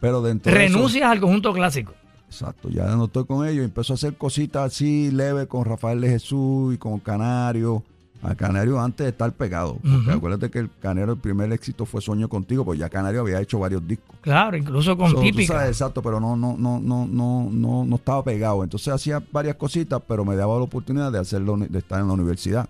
[0.00, 1.94] Pero dentro Renuncias al conjunto clásico.
[2.26, 3.64] Exacto, ya no estoy con ellos.
[3.64, 7.84] Empezó a hacer cositas así leve con Rafael de Jesús y con Canario
[8.22, 9.78] a Canario antes de estar pegado.
[9.82, 13.40] Porque acuérdate que el Canario, el primer éxito fue Sueño Contigo, pues ya Canario había
[13.40, 14.16] hecho varios discos.
[14.20, 15.66] Claro, incluso con so, Típica.
[15.66, 18.62] exacto, pero no, no, no, no, no, no, no estaba pegado.
[18.62, 22.12] Entonces hacía varias cositas, pero me daba la oportunidad de hacerlo, de estar en la
[22.14, 22.68] universidad.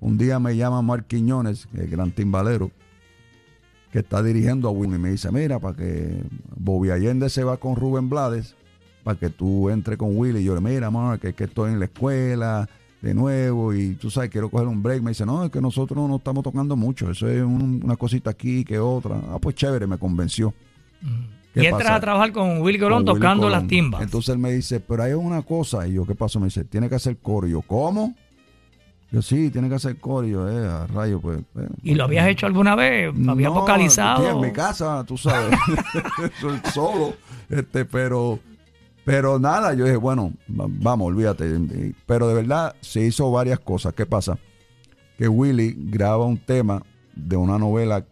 [0.00, 2.72] Un día me llama Mark Quiñones, el gran timbalero,
[3.92, 6.24] que está dirigiendo a Willy, y me dice, mira, para que
[6.56, 8.56] Bobby Allende se va con Rubén Blades,
[9.04, 10.40] para que tú entres con Willy.
[10.40, 12.68] Y yo le mira, Mark, que, que estoy en la escuela,
[13.02, 15.02] de nuevo y tú sabes, quiero coger un break.
[15.02, 18.64] Me dice, no, es que nosotros no estamos tocando mucho, eso es una cosita aquí
[18.64, 19.20] que otra.
[19.30, 20.54] Ah, pues chévere, me convenció.
[21.54, 24.02] Y entras a trabajar con Will Colón tocando las timbas.
[24.02, 25.86] Entonces él me dice, pero hay una cosa.
[25.86, 26.38] Y yo, ¿qué pasó?
[26.38, 27.46] Me dice, tiene que hacer coro.
[27.46, 28.14] Y yo, ¿cómo?
[29.10, 31.40] Yo, sí, tiene que hacer yo, eh, a rayo, pues.
[31.52, 33.14] pues ¿Y lo habías hecho alguna vez?
[33.14, 34.30] ¿Lo habías vocalizado?
[34.30, 35.54] en mi casa, tú sabes.
[36.72, 37.14] solo.
[37.50, 38.38] Este, pero
[39.04, 41.94] pero nada, yo dije, bueno, vamos, olvídate.
[42.06, 43.94] Pero de verdad se hizo varias cosas.
[43.94, 44.38] ¿Qué pasa?
[45.18, 46.82] Que Willy graba un tema
[47.14, 48.04] de una novela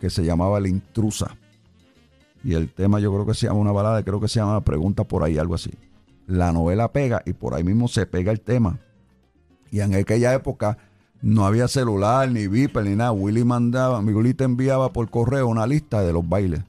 [0.00, 1.36] que se llamaba La Intrusa.
[2.42, 5.04] Y el tema yo creo que se llama una balada, creo que se llama Pregunta
[5.04, 5.72] por ahí, algo así.
[6.26, 8.78] La novela pega y por ahí mismo se pega el tema.
[9.70, 10.78] Y en aquella época
[11.20, 13.12] no había celular, ni Viper, ni nada.
[13.12, 16.60] Willy mandaba, mi Willy te enviaba por correo una lista de los bailes.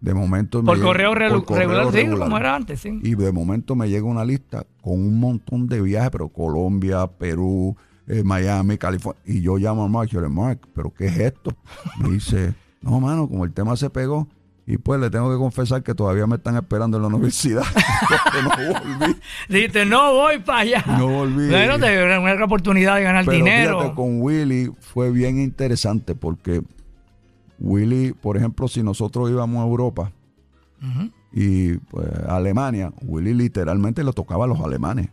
[0.00, 2.98] De momento por, correo, regular, sí, como era antes, sí.
[3.02, 7.76] Y de momento me llega una lista con un montón de viajes, pero Colombia, Perú,
[8.06, 9.20] eh, Miami, California.
[9.26, 11.54] Y yo llamo a Mark y yo le digo, Mark, ¿pero qué es esto?
[11.98, 14.26] Me dice, no, mano, como el tema se pegó.
[14.66, 17.64] Y pues le tengo que confesar que todavía me están esperando en la universidad.
[18.08, 19.16] porque no volví.
[19.48, 20.84] Dijiste, no voy para allá.
[20.86, 21.48] No volví.
[21.48, 23.80] Bueno, te una oportunidad de ganar dinero.
[23.80, 26.62] Fíjate, con Willy fue bien interesante porque
[27.60, 30.10] Willy, por ejemplo, si nosotros íbamos a Europa
[31.32, 35.10] y pues, a Alemania, Willy literalmente le tocaba a los alemanes.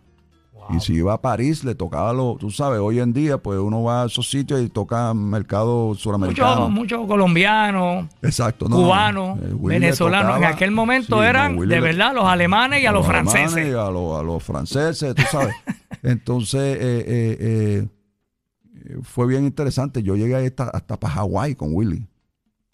[0.69, 3.57] Y si iba a París, le tocaba a los, tú sabes, hoy en día, pues
[3.57, 6.69] uno va a esos sitios y toca mercado suramericano.
[6.69, 8.07] Muchos mucho colombianos,
[8.59, 10.37] cubanos, eh, venezolanos.
[10.37, 13.65] en aquel momento eran de verdad los alemanes y a, los, franceses.
[13.65, 15.55] Y a, los, franceses, tú sabes.
[16.03, 17.05] Entonces, eh,
[17.39, 17.87] eh,
[19.03, 20.03] fue bien interesante.
[20.03, 22.05] Yo llegué hasta, hasta para Hawái con Willy.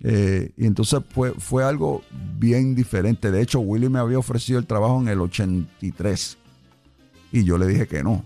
[0.03, 2.03] Eh, y entonces fue, fue algo
[2.37, 3.31] bien diferente.
[3.31, 6.37] De hecho, Willy me había ofrecido el trabajo en el 83
[7.33, 8.23] y yo le dije que no.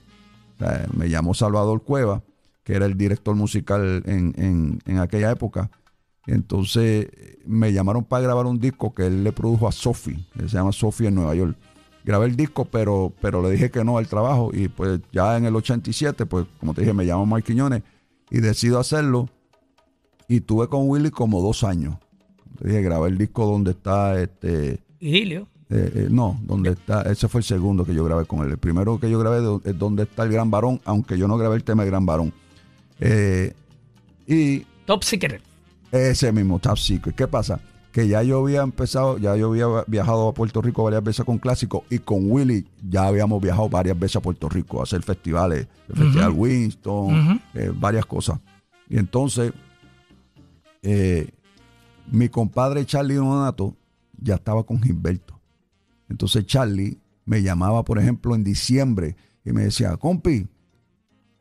[0.93, 2.21] me llamó Salvador Cueva,
[2.63, 5.71] que era el director musical en, aquella época.
[6.25, 7.07] Entonces
[7.45, 10.73] me llamaron para grabar un disco que él le produjo a Sophie, que se llama
[10.73, 11.55] Sophie en Nueva York.
[12.03, 14.51] Grabé el disco, pero, pero le dije que no al trabajo.
[14.53, 17.83] Y pues ya en el 87, pues como te dije, me llamo Mike Quiñones
[18.29, 19.29] y decido hacerlo.
[20.27, 21.95] Y tuve con Willy como dos años.
[22.59, 24.79] Le dije, grabé el disco donde está este.
[24.99, 25.47] Gilio.
[25.69, 28.51] Eh, eh, no, donde está, ese fue el segundo que yo grabé con él.
[28.51, 31.57] El primero que yo grabé es donde está el Gran Varón, aunque yo no grabé
[31.57, 32.33] el tema de Gran Varón.
[32.99, 33.53] Eh,
[34.25, 34.59] y.
[34.85, 35.41] Top Secret.
[35.91, 37.15] Ese mismo, Top Secret.
[37.15, 37.59] ¿Qué pasa?
[37.91, 41.37] Que ya yo había empezado, ya yo había viajado a Puerto Rico varias veces con
[41.37, 45.67] clásico y con Willy ya habíamos viajado varias veces a Puerto Rico a hacer festivales,
[45.89, 47.41] el Festival Winston,
[47.79, 48.39] varias cosas.
[48.87, 49.51] Y entonces
[50.81, 51.31] eh,
[52.11, 53.75] mi compadre Charlie Donato
[54.19, 55.39] ya estaba con Gilberto.
[56.09, 60.47] Entonces Charlie me llamaba, por ejemplo, en diciembre y me decía, compi,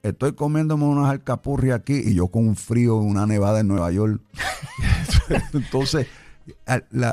[0.02, 4.20] estoy comiéndome unas alcapurri aquí y yo con un frío una nevada en Nueva York.
[5.52, 6.06] Entonces,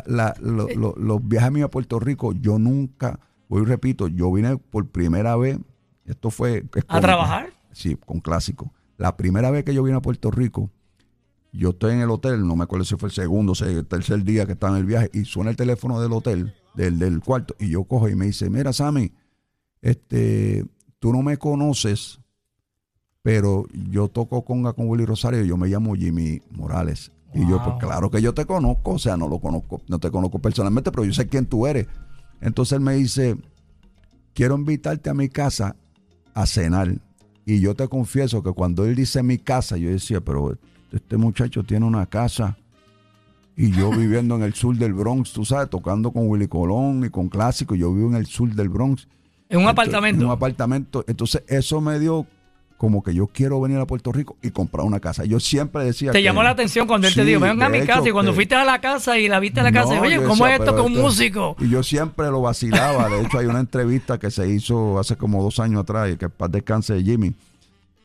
[0.07, 3.19] los viajes míos a Puerto Rico, yo nunca,
[3.49, 5.57] hoy repito, yo vine por primera vez,
[6.05, 6.65] esto fue...
[6.87, 7.53] ¿A trabajar?
[7.71, 8.71] Sí, con clásico.
[8.97, 10.69] La primera vez que yo vine a Puerto Rico,
[11.53, 14.23] yo estoy en el hotel, no me acuerdo si fue el segundo o el tercer
[14.23, 17.55] día que estaba en el viaje, y suena el teléfono del hotel, del, del cuarto,
[17.59, 19.13] y yo cojo y me dice, mira Sammy,
[19.81, 20.65] este,
[20.99, 22.19] tú no me conoces,
[23.21, 27.11] pero yo toco conga con Willy Rosario, yo me llamo Jimmy Morales.
[27.35, 30.11] Y yo, pues claro que yo te conozco, o sea, no lo conozco, no te
[30.11, 31.87] conozco personalmente, pero yo sé quién tú eres.
[32.41, 33.35] Entonces él me dice,
[34.33, 35.75] quiero invitarte a mi casa
[36.35, 36.95] a cenar.
[37.45, 40.59] Y yo te confieso que cuando él dice mi casa, yo decía, pero
[40.93, 42.57] este muchacho tiene una casa.
[43.55, 47.09] Y yo viviendo en el sur del Bronx, tú sabes, tocando con Willy Colón y
[47.09, 49.07] con Clásico, yo vivo en el sur del Bronx.
[49.49, 50.21] En un Entonces, apartamento.
[50.21, 51.05] En un apartamento.
[51.07, 52.25] Entonces, eso me dio
[52.77, 55.23] como que yo quiero venir a Puerto Rico y comprar una casa.
[55.23, 57.81] Yo siempre decía Te que- llamó la atención cuando él te dijo, ven a mi
[57.85, 58.09] casa.
[58.09, 60.17] Y cuando que- fuiste a la casa y la viste a la casa, No, oye,
[60.17, 61.55] ¿cómo decía, es esto con un músico?
[61.59, 63.07] Y yo siempre lo vacilaba.
[63.09, 66.27] De hecho, hay una entrevista que se hizo hace como dos años atrás, y que
[66.27, 67.33] paz descanse de Jimmy,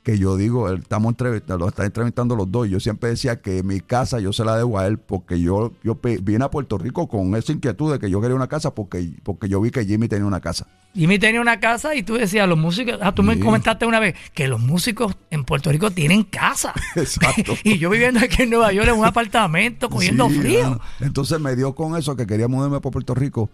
[0.09, 2.66] que yo digo, él- estamos entrevistando, lo están entrevistando los dos.
[2.66, 6.00] Yo siempre decía que mi casa yo se la debo a él, porque yo, yo
[6.22, 9.50] vine a Puerto Rico con esa inquietud de que yo quería una casa, porque, porque
[9.50, 10.66] yo vi que Jimmy tenía una casa.
[10.94, 14.14] Jimmy tenía una casa y tú decías, los músicos, ah, tú me comentaste una vez
[14.32, 16.72] que los músicos en Puerto Rico tienen casa.
[16.96, 17.52] Exacto.
[17.62, 20.80] y yo viviendo aquí en Nueva York en un apartamento, cogiendo Sí, frío.
[21.00, 23.50] Entonces me dio con eso que quería mudarme para Puerto Rico.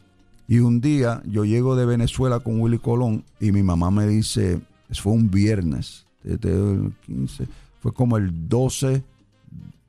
[0.47, 4.61] Y un día yo llego de Venezuela con Willy Colón y mi mamá me dice,
[4.93, 7.47] fue un viernes, el 15,
[7.81, 9.03] fue como el 12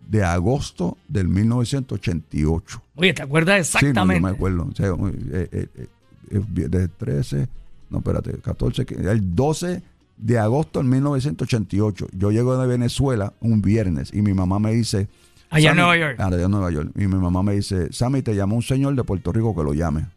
[0.08, 2.82] de agosto del 1988.
[2.96, 4.22] Oye, ¿te acuerdas Sí, no, exactamente?
[4.22, 4.68] yo me acuerdo.
[4.72, 5.88] O sea, eh, eh, eh,
[6.32, 7.48] eh, desde 13,
[7.90, 9.82] no, espérate, 14, que- el 12
[10.18, 12.08] de agosto del 1988.
[12.14, 15.08] Yo llego de Venezuela un viernes y mi mamá me dice...
[15.50, 16.20] Allá en Nueva York.
[16.20, 16.92] Allá en Nueva York.
[16.96, 19.74] Y mi mamá me dice, Sammy, te llamó un señor de Puerto Rico que lo
[19.74, 20.08] llame.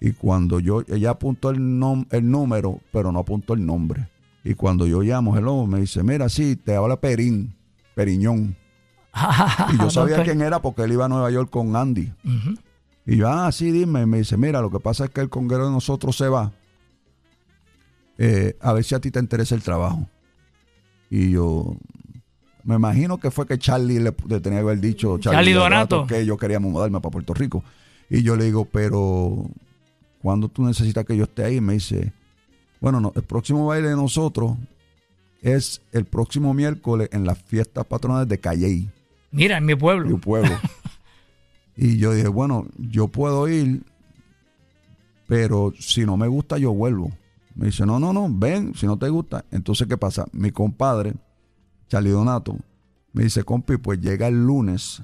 [0.00, 4.08] Y cuando yo, ella apuntó el, nom- el número, pero no apuntó el nombre.
[4.48, 7.54] Y cuando yo llamo, hello, me dice, mira, sí, te habla Perín,
[7.94, 8.56] Periñón.
[9.74, 10.24] Y yo sabía Ok.
[10.24, 12.10] quién era porque él iba a Nueva York con Andy.
[13.04, 14.02] Y yo, ah, sí, dime.
[14.02, 16.52] Y me dice, mira, lo que pasa es que el conguero de nosotros se va.
[18.16, 20.08] Eh, a ver si a ti te interesa el trabajo.
[21.10, 21.76] Y yo,
[22.64, 26.06] me imagino que fue que Charlie le, le tenía que haber dicho, Charlie Donato.
[26.06, 27.62] que yo quería mudarme para Puerto Rico.
[28.08, 29.44] Y yo le digo, pero,
[30.22, 31.56] ¿cuándo tú necesitas que yo esté ahí?
[31.56, 32.14] Y me dice,
[32.80, 34.52] bueno, no, el próximo baile de nosotros
[35.42, 38.90] es el próximo miércoles en las fiestas patronales de Calley
[39.30, 40.18] Mira, en mi mi pueblo.
[40.18, 40.50] pueblo.
[41.76, 43.82] y yo dije, bueno, yo puedo ir,
[45.26, 47.12] pero si no me gusta, yo vuelvo.
[47.54, 49.44] Me dice, no, no, no, ven, si no te gusta.
[49.50, 50.24] Entonces, ¿qué pasa?
[50.32, 51.14] Mi compadre,
[51.88, 52.56] Charlie Donato,
[53.12, 55.02] me dice, compi, pues llega el lunes,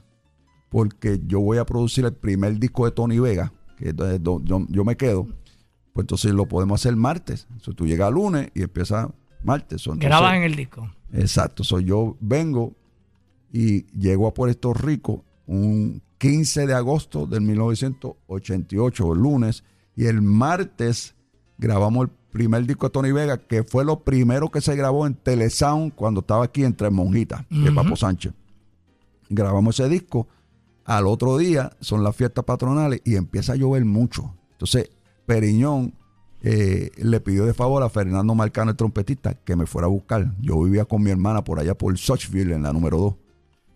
[0.70, 4.41] porque yo voy a producir el primer disco de Tony Vega, que es donde do-
[4.45, 5.27] yo, yo me quedo.
[5.95, 7.47] Pues entonces lo podemos hacer martes.
[7.51, 9.11] Entonces, tú llegas lunes y empieza
[9.43, 9.81] martes.
[9.81, 10.91] So, entonces- Grabas en el disco.
[11.13, 12.75] Exacto, soy yo vengo
[13.53, 19.65] y llego a Puerto Rico un 15 de agosto del 1988, el lunes,
[19.97, 21.15] y el martes
[21.59, 25.15] grabamos el primer disco de Tony Vega, que fue lo primero que se grabó en
[25.15, 27.75] Telesound cuando estaba aquí entre Monjita, de Ujú.
[27.77, 28.33] Papo Sánchez.
[29.29, 30.27] Grabamos ese disco,
[30.85, 34.35] al otro día son las fiestas patronales y empieza a llover mucho.
[34.53, 34.91] Entonces,
[35.27, 35.95] Periñón
[36.43, 40.35] eh, le pidió de favor a Fernando Marcano, el trompetista, que me fuera a buscar.
[40.41, 43.14] Yo vivía con mi hermana por allá por Sochville, en la número 2.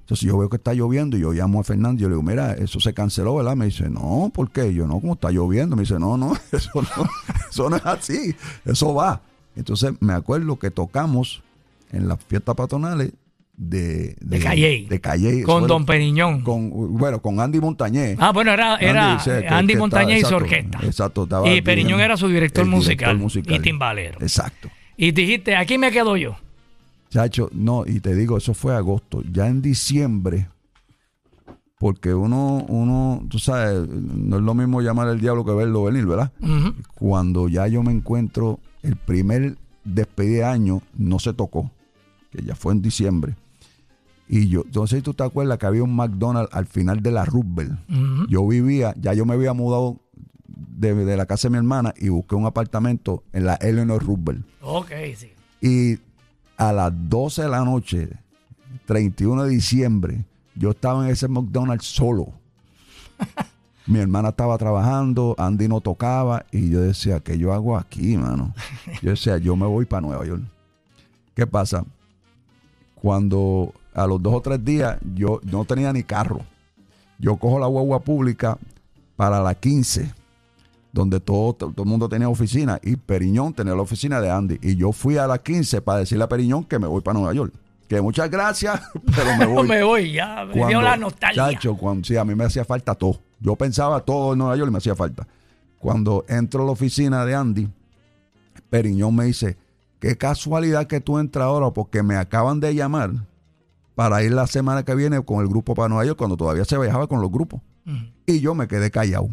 [0.00, 2.22] Entonces yo veo que está lloviendo y yo llamo a Fernando y yo le digo,
[2.22, 3.56] mira, eso se canceló, ¿verdad?
[3.56, 4.72] Me dice, no, ¿por qué?
[4.72, 5.76] Yo no, como está lloviendo.
[5.76, 7.06] Me dice, no, no, eso no,
[7.50, 8.34] eso no es así,
[8.64, 9.22] eso va.
[9.56, 11.42] Entonces me acuerdo que tocamos
[11.90, 13.12] en las fiestas patronales
[13.60, 15.42] de, De Calley.
[15.42, 16.42] Con Don Periñón.
[16.42, 18.16] Con, bueno, con Andy Montañez.
[18.20, 20.78] Ah, bueno, era, era Andy, sí, que- Andy que Montañez y su orquesta.
[20.82, 23.56] exacto, estaba Y Periñón bien- era su director musical, musical.
[23.56, 24.18] y timbalero.
[24.20, 24.70] Exacto.
[24.96, 26.36] Y dijiste, aquí me quedo yo.
[27.10, 29.22] Chacho, no, y te digo, eso fue agosto.
[29.32, 30.46] Ya en diciembre,
[31.80, 36.06] porque uno, uno, tú sabes, no es lo mismo llamar al diablo que verlo venir,
[36.06, 36.30] ¿verdad?
[36.94, 41.70] Cuando ya yo me encuentro, el primer despedida de año no se tocó,
[42.30, 43.34] que ya fue en diciembre.
[44.28, 47.78] Y yo, entonces tú te acuerdas que había un McDonald's al final de la Roosevelt.
[47.88, 48.26] Ujú.
[48.28, 50.00] Yo vivía, ya yo me había mudado
[50.46, 54.44] de, de la casa de mi hermana y busqué un apartamento en la Eleanor Roosevelt.
[54.60, 55.30] Ok, sí.
[55.60, 55.98] Y
[56.58, 58.10] a las 12 de la noche,
[58.86, 60.24] 31 de diciembre,
[60.54, 62.32] yo estaba en ese McDonald's solo.
[63.86, 68.52] Mi hermana estaba trabajando, Andy no tocaba y yo decía, ¿qué yo hago aquí, mano?
[69.00, 70.42] Yo decía, yo me voy para Nueva York.
[71.34, 71.86] ¿Qué pasa?
[72.96, 76.40] Cuando a los dos o tres días yo no tenía ni carro,
[77.18, 78.58] yo cojo la guagua pública
[79.16, 80.14] para la 15,
[80.92, 84.58] donde todo, todo el mundo tenía oficina y Periñón tenía la oficina de Andy.
[84.62, 87.34] Y yo fui a la 15 para decirle a Periñón que me voy para Nueva
[87.34, 87.52] York.
[87.88, 88.80] Que muchas gracias,
[89.16, 89.66] pero me voy.
[89.66, 91.50] me voy, ya me dio la nostalgia.
[91.50, 93.18] Chacho, cuando, sí, a mí me hacía falta todo.
[93.40, 95.26] Yo pensaba todo en Nueva York y me hacía falta.
[95.80, 97.68] Cuando entro a la oficina de Andy,
[98.70, 99.56] Periñón me dice,
[99.98, 103.10] qué casualidad que tú entras ahora porque me acaban de llamar
[103.98, 106.78] para ir la semana que viene con el grupo para Nueva York, cuando todavía se
[106.78, 107.62] viajaba con los grupos.
[108.26, 109.28] Y yo me quedé callado.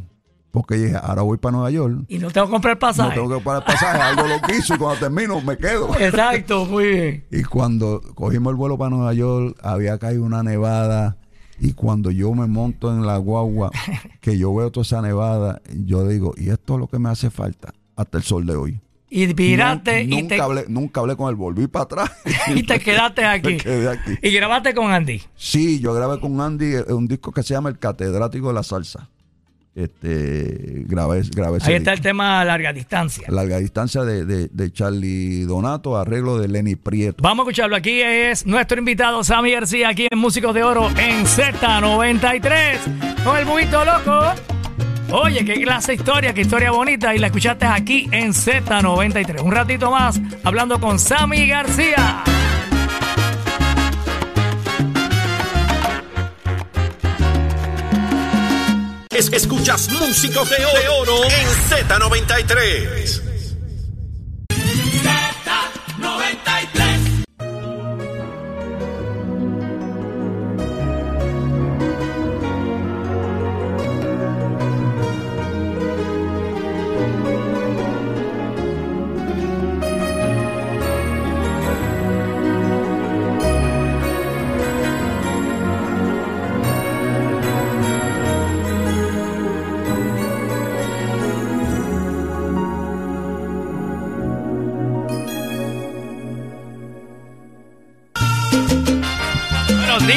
[0.50, 2.06] Porque dije, ahora voy para Nueva York.
[2.08, 3.10] Y no tengo que comprar pasaje.
[3.10, 5.96] No tengo que comprar pasaje, algo lo quiso y cuando termino me quedo.
[6.00, 7.26] Exacto, muy bien.
[7.30, 11.16] Y cuando cogimos el vuelo para Nueva York, había caído una nevada.
[11.60, 13.70] Y cuando yo me monto en la guagua,
[14.20, 17.30] que yo veo toda esa nevada, yo digo, y esto es lo que me hace
[17.30, 18.82] falta hasta el sol de hoy.
[19.10, 22.12] Y viraste y, nunca, te, hablé, nunca hablé con él, volví para atrás.
[22.56, 23.54] y te quedaste aquí.
[23.54, 24.18] Me quedé aquí.
[24.22, 25.22] Y grabaste con Andy.
[25.36, 28.64] Sí, yo grabé con Andy eh, un disco que se llama El Catedrático de la
[28.64, 29.10] Salsa.
[29.76, 33.28] Este, grabé, grabé Ahí está el tema a larga distancia.
[33.28, 37.22] Larga distancia de, de, de Charlie Donato, arreglo de Lenny Prieto.
[37.22, 37.76] Vamos a escucharlo.
[37.76, 43.24] Aquí es nuestro invitado Sammy García, aquí en Músicos de Oro en Z93.
[43.26, 44.65] Con el buito loco.
[45.12, 47.14] Oye, qué clase de historia, qué historia bonita.
[47.16, 49.42] Y la escuchaste aquí en Z93.
[49.42, 52.24] Un ratito más hablando con Sammy García.
[59.12, 63.22] Es- escuchas Músicos de de Oro en Z93.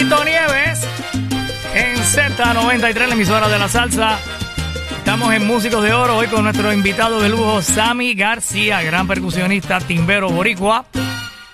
[0.09, 0.88] Nieves
[1.74, 4.18] en Z93, la emisora de la salsa.
[4.96, 9.80] Estamos en Músicos de Oro hoy con nuestro invitado de lujo, Sammy García, gran percusionista,
[9.80, 10.86] timbero boricua,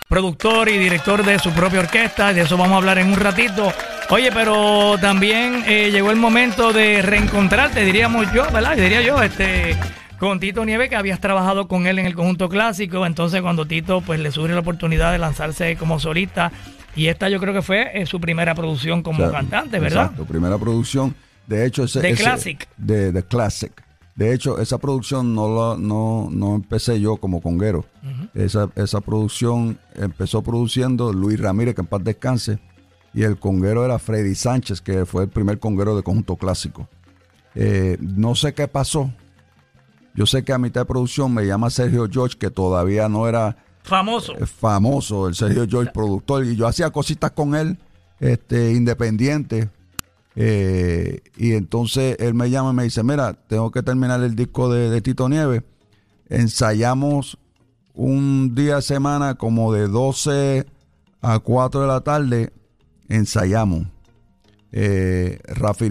[0.09, 2.33] productor y director de su propia orquesta.
[2.33, 3.73] De eso vamos a hablar en un ratito.
[4.11, 8.77] Oye, pero también eh, llegó el momento de reencontrarte, diríamos yo, ¿verdad?
[8.77, 9.77] Diría yo, este,
[10.25, 13.07] con Tito Nieves, que habías trabajado con él en el conjunto clásico.
[13.07, 16.53] Entonces, cuando Tito pues le surge la oportunidad de lanzarse como solista,
[16.97, 20.05] y esta yo creo que fue eh, su primera producción como O sea, cantante, ¿verdad?
[20.05, 21.15] Exacto, primera producción.
[21.47, 22.69] De hecho, ese, De Classic.
[22.77, 23.73] De, de Classic.
[24.15, 27.85] De hecho, esa producción no, la, no, no empecé yo como conguero.
[28.35, 32.61] esa, esa producción empezó produciendo Luis Ramírez, que en paz descanse,
[33.13, 36.89] y el conguero era Freddy Sánchez, que fue el primer conguero de conjunto clásico.
[37.57, 39.13] Eh, no sé qué pasó.
[40.15, 43.57] Yo sé que a mitad de producción me llama Sergio George, que todavía no era
[43.83, 44.35] Famoso.
[44.39, 47.79] eh, famoso, el Sergio George, productor, y yo hacía cositas con él,
[48.21, 49.69] este, independiente.
[50.37, 54.73] eh, y entonces él me llama y me dice, mira, tengo que terminar el disco
[54.73, 55.63] de, de Tito Nieves.
[56.29, 57.39] Ensayamos
[57.93, 60.67] un día a semana como de 12
[61.23, 62.53] a 4 de la tarde,
[63.09, 63.87] ensayamos.
[64.73, 65.89] Eh, Rafi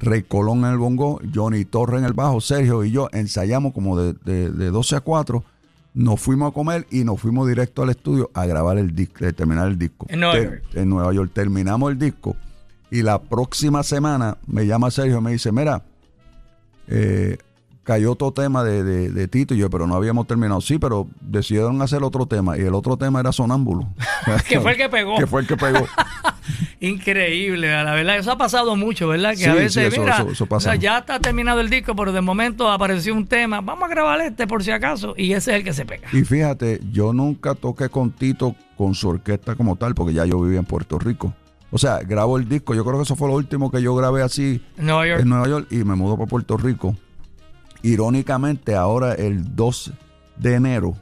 [0.00, 3.98] Rey Colón en el bongo, Johnny Torre en el bajo, Sergio y yo ensayamos como
[3.98, 5.44] de, de- de 12 a 4.
[5.94, 9.32] Nos fuimos a comer y nos fuimos directo al estudio a grabar el disco, a
[9.32, 10.06] terminar el disco.
[10.08, 10.62] En Nueva York.
[10.74, 11.30] En Nueva York.
[11.34, 12.36] Terminamos el disco
[12.90, 15.82] y la próxima semana me llama Sergio y me dice, mira,
[16.86, 17.38] eh,
[17.88, 20.60] cayó otro tema de, de- de Tito y yo, pero no habíamos terminado.
[20.60, 23.88] Sí, pero decidieron hacer otro tema y el otro tema era Sonámbulo.
[24.46, 25.16] Que fue el que pegó.
[25.16, 25.86] que fue el que pegó.
[26.80, 28.18] Increíble, la verdad.
[28.18, 29.30] Eso ha pasado mucho, ¿verdad?
[29.30, 30.70] Que Sí, a sí, veces, eso- mira, eso- eso o pasa.
[30.70, 33.60] sea, ya está terminado el disco, pero de momento apareció un tema.
[33.62, 35.14] Vamos a grabar este por si acaso.
[35.16, 36.08] Y ese es el que se pega.
[36.12, 40.40] Y fíjate, yo nunca toqué con Tito con su orquesta como tal, porque ya yo
[40.40, 41.32] vivía en Puerto Rico.
[41.70, 44.22] O sea, grabo el disco, yo creo que eso fue lo último que yo grabé
[44.22, 45.20] así En Nueva York.
[45.22, 46.94] en Nueva York y me mudo para Puerto Rico.
[47.82, 49.92] Irónicamente, ahora el 2
[50.36, 50.94] de enero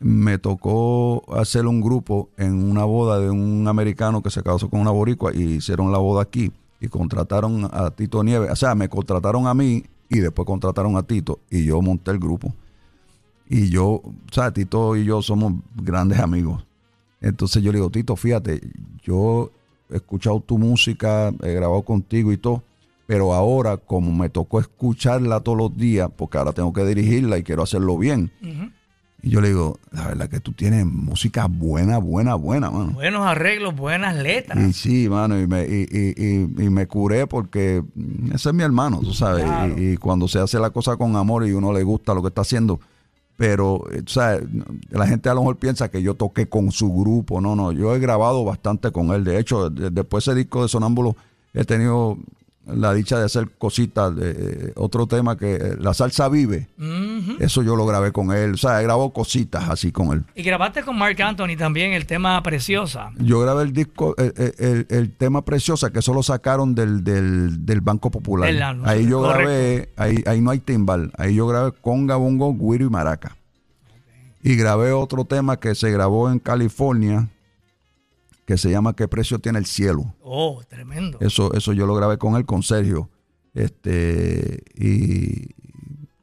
[0.00, 4.80] me tocó hacer un grupo en una boda de un americano que se casó con
[4.80, 8.50] una boricua y hicieron la boda aquí y contrataron a Tito Nieves.
[8.50, 12.18] O sea, me contrataron a mí y después contrataron a Tito y yo monté el
[12.18, 12.54] grupo.
[13.48, 16.64] Y yo, o sea, Tito y yo somos grandes amigos.
[17.20, 18.60] Entonces yo le digo, Tito, fíjate,
[19.02, 19.50] yo
[19.90, 22.62] he escuchado tu música, he grabado contigo y todo,
[23.08, 27.42] pero ahora como me tocó escucharla todos los días, porque ahora tengo que dirigirla y
[27.42, 28.30] quiero hacerlo bien.
[29.22, 32.92] Y yo le digo, la verdad que tú tienes música buena, buena, buena, mano.
[32.92, 34.62] Buenos arreglos, buenas letras.
[34.62, 37.82] Y sí, mano, y me, y, y- y- y me curé porque
[38.34, 39.42] ese es mi hermano, tú sabes.
[39.42, 39.74] Claro.
[39.82, 42.42] Y, cuando se hace la cosa con amor y uno le gusta lo que está
[42.42, 42.78] haciendo,
[43.38, 44.42] pero, eh, tú sabes,
[44.90, 47.40] la gente a lo mejor piensa que yo toqué con su grupo.
[47.40, 49.24] No, no, yo he grabado bastante con él.
[49.24, 51.16] De hecho, de- después de ese disco de Sonámbulo,
[51.54, 52.18] he tenido
[52.74, 54.14] la dicha de hacer cositas.
[54.14, 56.68] de- otro tema que eh, la salsa vive.
[57.40, 58.54] Eso yo lo grabé con él.
[58.54, 60.24] O sea, grabó cositas así con él.
[60.34, 63.10] Y grabaste con Mark Anthony también el tema Preciosa.
[63.18, 67.64] Yo grabé el disco, el, el- el tema Preciosa, que eso lo sacaron del, del,
[67.66, 68.48] del Banco Popular.
[68.84, 69.38] Ahí yo correcto.
[69.42, 71.10] grabé, ahí, ahí no hay timbal.
[71.18, 73.36] Ahí yo grabé conga, bongo, guiro y maraca.
[74.42, 77.28] Y grabé otro tema que se grabó en California,
[78.48, 80.14] que se llama ¿Qué precio tiene el cielo?
[80.22, 81.18] Oh, tremendo.
[81.20, 83.10] Eso, eso yo lo grabé con él, con Sergio.
[83.52, 85.54] Este, y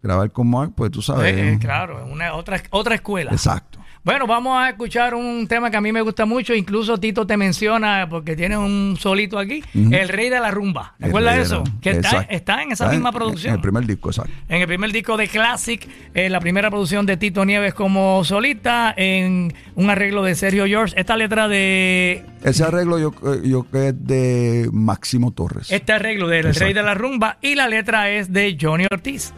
[0.01, 1.35] grabar con Mark, pues tú sabes.
[1.35, 3.29] Eh, eh, claro, es una, otra, otra escuela.
[3.29, 3.77] Exacto.
[4.05, 6.53] Bueno, vamos a escuchar un tema que a mí me gusta mucho.
[6.53, 10.93] Incluso Tito te menciona, porque tiene un solito aquí, El Rey de la Rumba.
[10.99, 11.63] El ¿Recuerdas rey de eso?
[11.65, 13.49] la- Que está, está en esa Está misma en- producción.
[13.49, 14.31] En el primer disco, exacto.
[14.47, 18.93] En el primer disco de Classic, eh, la primera producción de Tito Nieves como solista,
[18.95, 20.93] en un arreglo de Sergio George.
[20.99, 22.23] Esta letra de.
[22.43, 25.71] Ese arreglo yo, eh, yo que es de Máximo Torres.
[25.71, 29.33] Este arreglo del Rey de la Rumba y la letra es de Johnny Ortiz.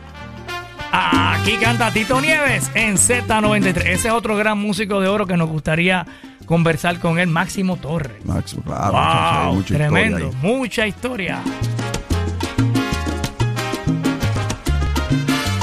[0.91, 3.77] Aquí canta Tito Nieves en Z93.
[3.77, 6.05] Ese es otro gran músico de oro que nos gustaría
[6.45, 8.25] conversar con él, Máximo Torres.
[8.25, 11.41] Máximo, claro, muchacho, hay wow, mucha historia tremendo, mucha historia.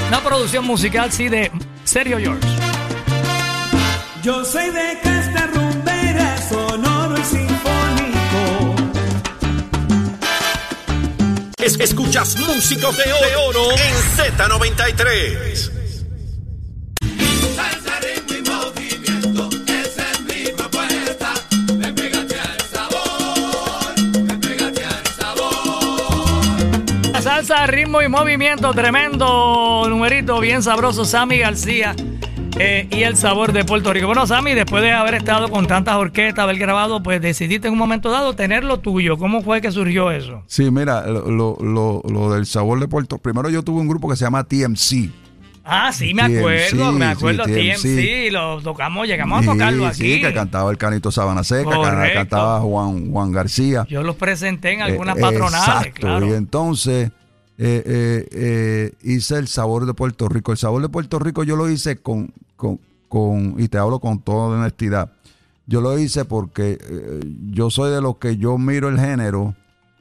[0.08, 1.50] Una producción musical, sí, de
[1.84, 2.46] Sergio George.
[4.22, 5.50] Yo soy de casta
[11.64, 13.10] Es- escuchas músicos de
[13.48, 15.70] oro, en Z93.
[27.12, 31.94] La salsa, ritmo y movimiento, tremendo numerito, bien sabroso, Sammy García.
[32.58, 34.06] Eh, y el sabor de Puerto Rico.
[34.06, 37.78] Bueno, Sammy, después de haber estado con tantas orquestas, haber grabado, pues decidiste en un
[37.78, 39.18] momento dado tener lo tuyo.
[39.18, 40.42] ¿Cómo fue que surgió eso?
[40.46, 44.16] Sí, mira, lo, lo, lo- del sabor de Puerto Primero yo tuve un grupo que
[44.16, 45.10] se llama TMC.
[45.64, 48.32] Ah, sí, me TMC, acuerdo, me acuerdo, sí, TMC, TMC.
[48.32, 50.14] lo tocamos, llegamos a tocarlo Sí, aquí.
[50.16, 51.70] Sí, que cantaba el Canito Sabana Seca,
[52.06, 53.86] que cantaba Juan, Juan García.
[53.88, 56.26] Yo los presenté en algunas Eh, patronales, exacto, claro.
[56.26, 57.10] Y entonces
[57.56, 60.52] eh, hice el sabor de Puerto Rico.
[60.52, 64.18] El sabor de Puerto Rico yo lo hice con, con, con- y te hablo con
[64.20, 65.12] toda honestidad.
[65.66, 69.54] Yo lo hice porque eh, yo soy de los que yo miro el género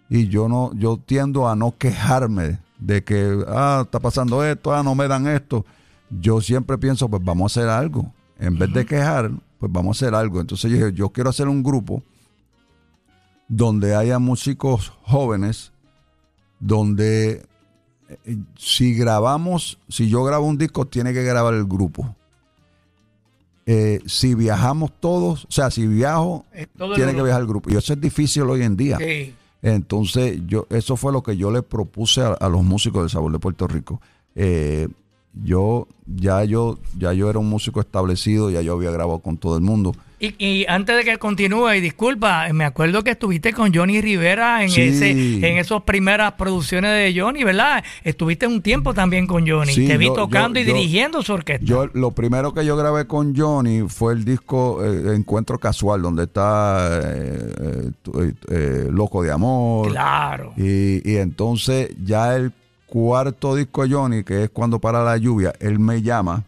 [0.10, 4.84] y yo no, yo tiendo a no quejarme de que ah, está pasando esto, ah,
[4.84, 5.66] no me dan esto.
[6.10, 8.12] Yo siempre pienso, pues vamos a hacer algo.
[8.38, 10.42] En vez de quejar, pues vamos a hacer algo.
[10.42, 12.04] Entonces yo dije, yo quiero hacer un grupo
[13.48, 15.72] donde haya músicos jóvenes,
[16.60, 17.46] donde
[18.10, 22.16] eh, si grabamos, si yo grabo un disco, tiene que grabar el grupo.
[23.66, 26.46] Eh, si viajamos todos, o sea, si viajo,
[26.96, 27.70] tiene que viajar el grupo.
[27.72, 28.98] Y eso es difícil hoy en día.
[28.98, 29.34] Sí.
[29.62, 33.32] Entonces, yo, eso fue lo que yo le propuse a, a los músicos del Sabor
[33.32, 34.02] de Puerto Rico.
[34.36, 34.90] Eh,
[35.42, 39.56] yo, ya yo, ya yo era un músico establecido, ya yo había grabado con todo
[39.56, 39.96] el mundo.
[40.26, 44.64] Y, y antes de que continúe, y disculpa, me acuerdo que estuviste con Johnny Rivera
[44.64, 44.82] en Sí.
[44.84, 47.84] ese, en esas primeras producciones de Johnny, ¿verdad?
[48.06, 49.74] Estuviste un tiempo también con Johnny.
[49.74, 51.66] Sí, Te vi yo- tocando yo- y yo- dirigiendo su orquesta.
[51.66, 56.24] Yo, lo primero que yo grabé con Johnny fue el disco eh, Encuentro Casual, donde
[56.24, 59.90] está eh, eh, eh, eh, Loco de Amor.
[59.92, 60.54] claro.
[60.56, 62.54] Y, y entonces ya el
[62.88, 66.44] cuarto disco de Johnny, que es Cuando para la lluvia, él me llama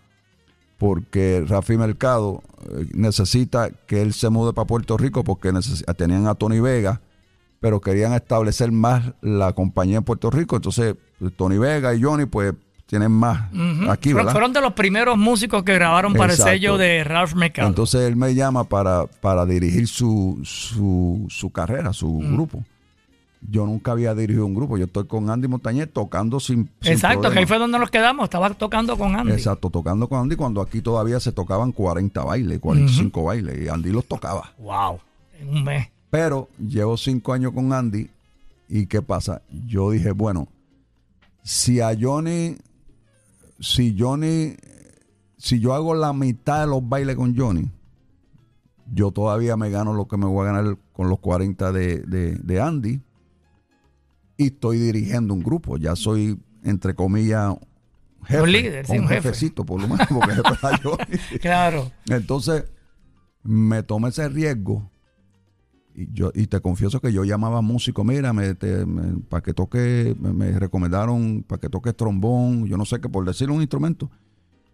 [0.78, 5.51] porque Rafi Mercado eh, necesita que él se mude para Puerto Rico porque
[5.97, 7.01] tenían a Tony Vega,
[7.59, 10.55] pero querían establecer más la compañía en Puerto Rico.
[10.57, 10.95] Entonces
[11.38, 12.53] Tony Vega y Johnny pues
[12.88, 13.49] tienen más
[13.89, 14.32] aquí, Fueron- ¿verdad?
[14.34, 16.51] Fueron de los primeros músicos que grabaron para Exacto.
[16.51, 17.67] el sello de Ralph Mercado.
[17.67, 22.63] Entonces él me llama para, para dirigir su, su, su carrera, su grupo.
[23.47, 24.77] Yo nunca había dirigido un grupo.
[24.77, 28.23] Yo estoy con Andy Montañez tocando sin, sin Exacto, que ahí fue donde nos quedamos.
[28.23, 29.33] Estaba tocando con Andy.
[29.33, 33.91] Exacto, tocando con Andy cuando aquí todavía se tocaban 40 bailes, 45 bailes, y Andy
[33.91, 34.53] los tocaba.
[34.57, 34.99] Wow,
[35.39, 35.87] en un mes.
[36.09, 38.09] Pero llevo cinco años con Andy,
[38.69, 39.41] y ¿qué pasa?
[39.67, 40.47] Yo dije, bueno,
[41.43, 42.55] si a Johnny,
[43.59, 44.55] si Johnny,
[45.37, 47.69] si yo hago la mitad de los bailes con Johnny,
[48.91, 52.35] yo todavía me gano lo que me voy a ganar con los 40 de, de-
[52.35, 53.01] de Andy,
[54.38, 57.55] y estoy dirigiendo un grupo, ya soy, entre comillas,
[58.25, 59.21] jefe, Un líder, sí, o un jefe.
[59.21, 60.33] jefecito, por lo menos, porque
[60.83, 61.17] Johnny.
[61.41, 61.91] Claro.
[62.07, 62.65] Entonces,
[63.43, 64.91] me tomé ese riesgo.
[65.97, 68.33] Y yo y te confieso que yo llamaba a músicos, mira,
[69.29, 73.25] para que toque, me, me recomendaron para que toque trombón, yo no sé qué, por
[73.25, 74.11] decir un instrumento.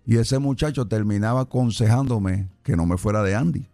[0.03, 3.68] Y ese muchacho terminaba aconsejándome que no me fuera de Andy.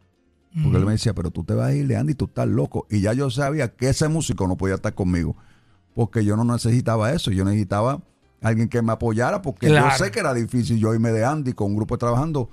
[0.64, 2.88] Porque él me decía, pero tú te vas a ir de Andy, tú estás loco.
[2.90, 5.38] Y ya yo sabía que ese músico no podía estar conmigo.
[5.98, 8.00] Porque yo no necesitaba eso, yo necesitaba
[8.44, 9.90] alguien que me apoyara, porque Claro.
[9.90, 12.52] yo sé que era difícil yo irme de Andy con un grupo trabajando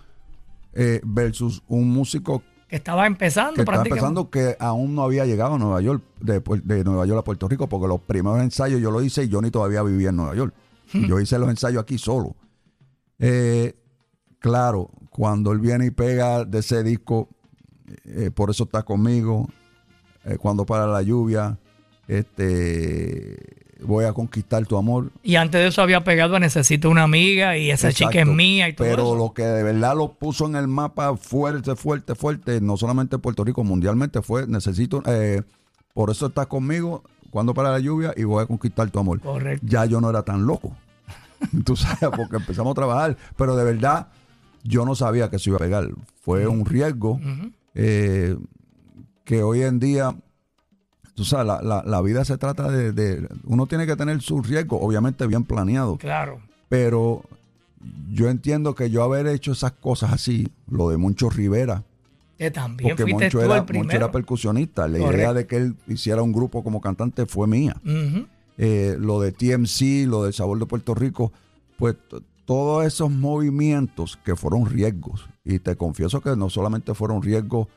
[0.73, 5.55] eh, versus un músico Que estaba empezando que estaba empezando que aún no había llegado
[5.57, 8.81] a Nueva York, de, Pu- de Nueva York a Puerto Rico, porque los primeros ensayos
[8.81, 10.55] yo lo hice y yo ni todavía vivía en Nueva York.
[10.95, 12.35] Yo hice los ensayos aquí solo.
[13.19, 13.75] Eh,
[14.39, 17.29] claro, cuando él viene y pega de ese disco,
[18.07, 19.49] eh, por eso está conmigo,
[20.41, 21.59] cuando para la lluvia,
[22.09, 23.37] este,
[23.83, 25.11] voy a conquistar tu amor.
[25.23, 28.69] Y antes de eso había pegado a Necesito una amiga y esa chica es mía
[28.69, 29.17] y todo Pero eso.
[29.17, 33.23] lo que de verdad lo puso en el mapa fuerte, fuerte, fuerte, no solamente en
[33.23, 35.43] Puerto Rico, mundialmente fue, necesito, eh,
[35.93, 39.21] por eso estás conmigo, cuando para la lluvia y voy a conquistar tu amor.
[39.21, 39.67] Correcto.
[39.69, 40.77] Ya yo no era tan loco,
[41.65, 44.09] tú sabes, porque empezamos a trabajar, pero de verdad
[44.63, 45.89] yo no sabía que se iba a pegar.
[46.23, 47.21] Fue un riesgo
[47.75, 48.37] eh,
[49.25, 50.15] que hoy en día
[51.15, 54.43] tú sabes, la, la- la vida se trata de, de- Uno tiene que tener su
[54.43, 55.97] riesgo, obviamente bien planeado.
[55.97, 56.41] Claro.
[56.69, 57.23] Pero
[58.11, 61.83] yo entiendo que yo haber hecho esas cosas así, lo de Moncho Rivera,
[62.39, 65.17] Que también porque fuiste Moncho tú era, el Moncho era percusionista, la Correcto.
[65.19, 67.77] idea de que él hiciera un grupo como cantante fue mía.
[68.57, 71.33] Eh, lo de TMC, lo del Sabor de Puerto Rico,
[71.77, 71.97] pues
[72.45, 77.69] todos esos movimientos que fueron riesgos, y te confieso que no solamente fueron riesgos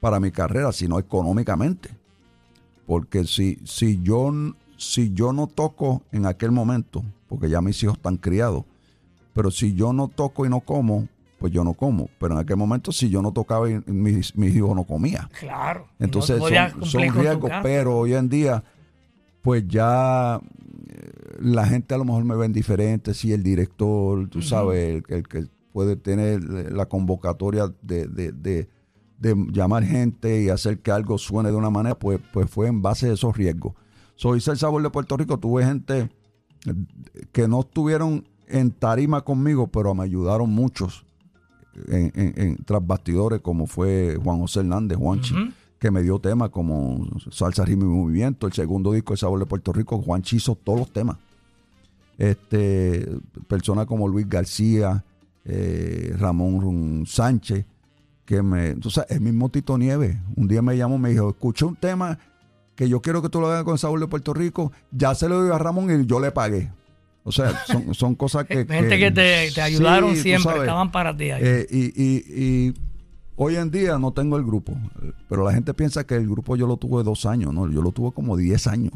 [0.00, 1.90] para mi carrera, sino económicamente.
[2.86, 4.32] Porque si, si, yo,
[4.76, 8.64] si yo no toco en aquel momento, porque ya mis hijos están criados,
[9.34, 11.08] pero si yo no toco y no como,
[11.38, 12.08] pues yo no como.
[12.18, 15.28] Pero en aquel momento, si yo no tocaba y mis, mis hijos no comían.
[15.38, 15.88] Claro.
[15.98, 18.62] Entonces No son, riesgos, pero hoy en día,
[19.42, 20.40] pues ya
[20.88, 21.10] eh,
[21.40, 25.28] la gente a lo mejor me ven diferente, si el director, tú sabes, el, el
[25.28, 28.68] que puede tener la convocatoria de, de- de-
[29.18, 32.82] de llamar gente y hacer que algo suene de una manera, pues, pues fue en
[32.82, 33.74] base a esos riesgos.
[34.14, 36.10] Soy el sabor de Puerto Rico, tuve gente
[36.66, 36.74] eh,
[37.32, 41.04] que no estuvieron en tarima conmigo, pero me ayudaron muchos
[41.88, 45.34] en, en, en tras bastidores, como fue Juan José Hernández, Juanchi,
[45.78, 49.46] que me dio temas como Salsa, Ritmo y Movimiento, el segundo disco de Sabor de
[49.46, 51.18] Puerto Rico, Juanchi hizo todos los temas.
[52.18, 53.06] Este,
[53.46, 55.04] personas como Luis García,
[55.44, 57.66] eh, Ramón Sánchez,
[58.26, 61.76] que me, sabes, el mismo Tito Nieves, un día me llamó, me dijo, escuché un
[61.76, 62.18] tema
[62.74, 65.42] que yo quiero que tú lo hagas con Sabor de Puerto Rico, ya se lo
[65.44, 66.70] dio a Ramón y yo le pagué.
[67.24, 68.66] O sea, son, son cosas que...
[68.66, 70.62] Gente que te, te ayudaron Sí, siempre, sabes.
[70.62, 71.40] estaban para ti ahí.
[71.44, 72.24] Eh, y, y-
[72.68, 72.74] y
[73.36, 74.74] hoy en día no tengo el grupo,
[75.28, 77.92] pero la gente piensa que el grupo yo lo tuve dos años, no, yo lo
[77.92, 78.92] tuve como diez años.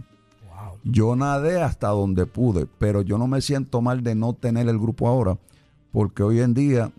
[0.49, 0.79] Wow.
[0.85, 4.79] Yo nadé hasta donde pude, pero yo no me siento mal de no tener el
[4.79, 5.39] grupo ahora,
[5.93, 6.91] porque hoy en día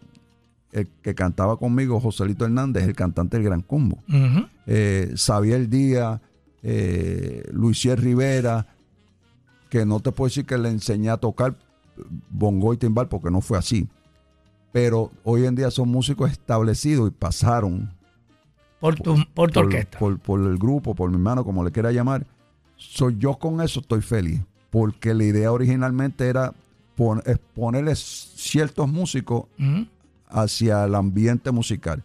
[0.71, 3.97] el que cantaba conmigo, Joselito Hernández, el cantante del Gran Combo.
[4.67, 6.21] Eh, Xavier Díaz,
[6.63, 8.67] eh, Luisier Rivera,
[9.69, 11.55] que no te puedo decir que le enseñé a tocar
[12.29, 13.87] bongo y timbal porque no fue así.
[14.71, 17.91] Pero hoy en día son músicos establecidos y pasaron
[18.79, 19.99] Por tu, por tu orquesta.
[19.99, 22.25] por- por el grupo, por mi hermano, como le quiera llamar.
[22.77, 26.53] Soy yo con eso estoy feliz, porque la idea originalmente era
[26.95, 27.21] pon-
[27.53, 29.45] ponerle ciertos músicos.
[30.31, 32.03] Hacia el ambiente musical.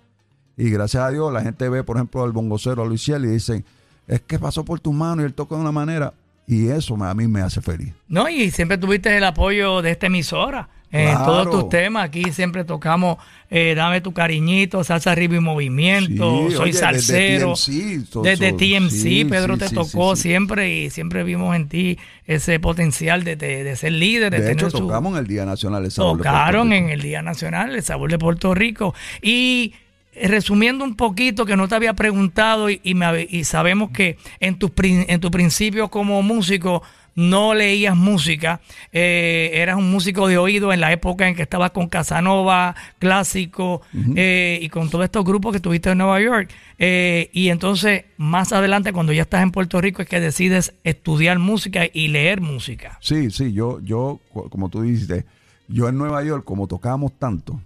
[0.57, 3.65] Y gracias a Dios la gente ve, por ejemplo, al bongocero, a Luis y dicen,
[4.07, 6.15] es que pasó por tus manos y él toca de una manera.
[6.47, 7.93] Y eso a mí me hace feliz.
[8.09, 10.69] No, y siempre tuviste el apoyo de esta emisora.
[10.93, 11.25] En Claro.
[11.25, 13.19] todos tus temas, aquí siempre tocamos
[13.51, 17.53] eh, Dame tu cariñito, Salsa y Movimiento, Sí, Soy oye, desde Salsero.
[17.55, 21.99] TMC, so- desde TMC, sí, Pedro sí, te tocó siempre y siempre vimos en ti
[22.27, 25.27] ese potencial de, de- de ser líder, de, De tener hecho, su- tocamos en el
[25.27, 28.95] Día Nacional de Sabor tocaron en el Día Nacional el sabor de Puerto Rico.
[29.23, 29.75] Y
[30.15, 34.19] eh, resumiendo un poquito, que no te había preguntado y, y me y sabemos que
[34.41, 36.83] en tus en tu principio como músico
[37.17, 38.61] no leías música,
[38.93, 43.81] eh, eras un músico de oído en la época en que estabas con Casanova, Clásico
[44.15, 46.51] eh, y con todos estos grupos que tuviste en Nueva York.
[46.79, 51.39] Eh, y entonces, más adelante, cuando ya estás en Puerto Rico, es que decides estudiar
[51.39, 52.99] música y leer música.
[53.01, 55.25] Sí, sí, yo, yo, como tú dijiste,
[55.69, 57.61] yo en Nueva York, como tocábamos tanto,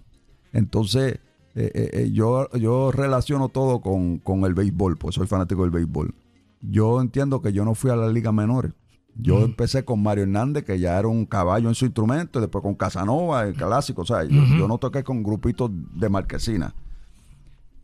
[0.53, 1.19] entonces
[2.13, 6.15] yo, yo relaciono todo con, con el béisbol, pues soy fanático del béisbol.
[6.61, 8.71] Yo entiendo que yo no fui a las ligas menores.
[9.15, 12.61] Yo empecé con Mario Hernández, que ya era un caballo en su instrumento, y después
[12.61, 16.73] con Casanova, el clásico, o sea, yo, yo no toqué con grupitos de marquesina.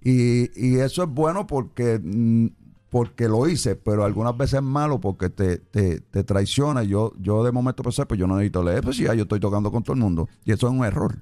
[0.02, 2.48] Y, y eso es bueno porque, mm,
[2.90, 6.84] porque lo hice, pero algunas veces es malo porque te, te, te traiciona.
[6.84, 9.72] Yo, yo de momento pensé, pues yo no necesito leer, pues ya yo estoy tocando
[9.72, 10.30] con todo el mundo.
[10.46, 11.18] Y eso es un error.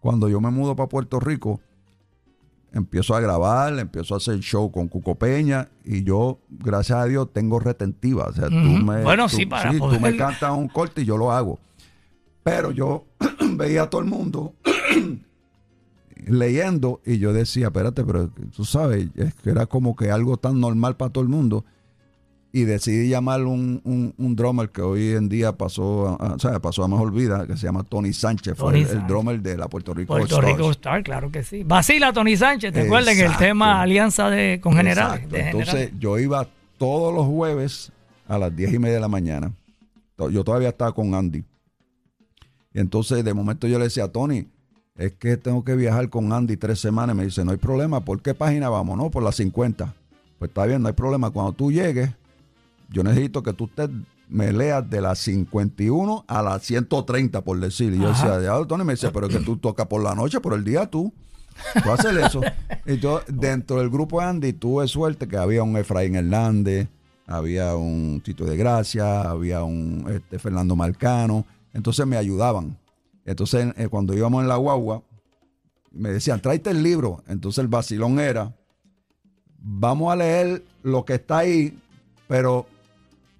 [0.00, 1.60] Cuando yo me mudo para Puerto Rico,
[2.74, 7.32] empiezo a grabar, empiezo a hacer show con Cuco Peña y yo, gracias a Dios,
[7.32, 8.26] tengo retentiva.
[8.26, 11.04] O sea, tú me, Bueno, tú- sí, para tú poder- me cantas un corte y
[11.06, 11.58] yo lo hago.
[12.42, 13.06] Pero yo
[13.56, 14.54] veía a todo el mundo
[16.26, 20.60] leyendo y yo decía, espérate, pero tú sabes, es que era como que algo tan
[20.60, 21.64] normal para todo el mundo.
[22.56, 26.38] Y decidí llamar un, un, un drummer que hoy en día pasó a, a- o
[26.38, 29.56] sea, pasó a mejor vida, que se llama Tony Sánchez, fue Tony el, drummer de
[29.58, 30.56] la Puerto Rico Puerto Stars.
[30.56, 31.64] Rico Star, claro que sí.
[31.64, 35.28] Vacila Tony Sánchez, ¿te acuerdas el tema alianza de, con generales?
[35.28, 35.98] De Entonces generales?
[35.98, 36.46] yo iba
[36.78, 37.90] todos los jueves
[38.28, 39.50] a las diez y media de la mañana.
[40.30, 41.42] Yo todavía estaba con Andy.
[42.72, 44.46] Y entonces de momento yo le decía, Tony,
[44.96, 47.16] es que tengo que viajar con Andy tres semanas.
[47.16, 48.04] Y me dice, no hay problema.
[48.04, 48.96] ¿Por qué página vamos?
[48.96, 49.92] No, por las 50.
[50.38, 51.30] Pues está bien, no hay problema.
[51.30, 52.10] Cuando tú llegues,
[52.94, 53.88] yo necesito que tú te
[54.28, 57.92] me leas de las 51 a las 130, por decir.
[57.92, 58.38] Y yo Ajá.
[58.38, 60.64] decía, ya, Tony me dice, pero es que tú tocas por la noche, por el
[60.64, 61.12] día tú.
[61.82, 62.40] Tú haces eso.
[62.86, 66.88] Y yo, dentro del grupo Andy tuve suerte que había un Efraín Hernández,
[67.26, 71.46] había un Tito de Gracia, había un este, Fernando Marcano.
[71.72, 72.78] Entonces me ayudaban.
[73.24, 75.02] Entonces eh, cuando íbamos en la guagua,
[75.92, 77.22] me decían, tráete el libro.
[77.26, 78.54] Entonces el vacilón era,
[79.58, 81.78] vamos a leer lo que está ahí,
[82.28, 82.66] pero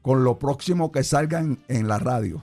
[0.05, 2.43] con lo próximo que salga en, en la radio.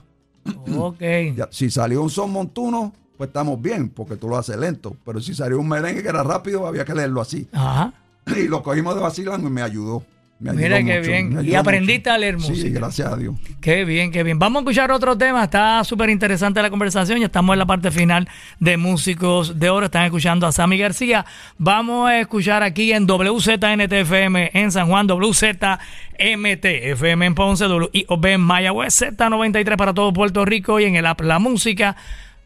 [0.76, 1.00] Ok.
[1.36, 4.96] Ya, si salió un son montuno, pues estamos bien, porque tú lo haces lento.
[5.04, 7.48] Pero si salió un merengue que era rápido, había que leerlo así.
[7.52, 7.94] Ajá.
[8.36, 10.02] Y lo cogimos de vacilando y me ayudó.
[10.42, 11.46] Me Mira qué mucho, bien.
[11.46, 12.14] Y aprendiste mucho.
[12.14, 12.78] a leer Sí, música.
[12.80, 13.34] gracias a Dios.
[13.60, 14.38] Qué bien, qué bien.
[14.40, 15.44] Vamos a escuchar otro tema.
[15.44, 17.20] Está súper interesante la conversación.
[17.20, 18.28] Ya estamos en la parte final
[18.58, 19.86] de Músicos de Oro.
[19.86, 21.24] Están escuchando a Sammy García.
[21.58, 28.40] Vamos a escuchar aquí en WZNTFM en San Juan, WZMT FM en Ponce, WIOB en
[28.40, 31.96] Mayagüez, Z93 para todo Puerto Rico y en el app La Música.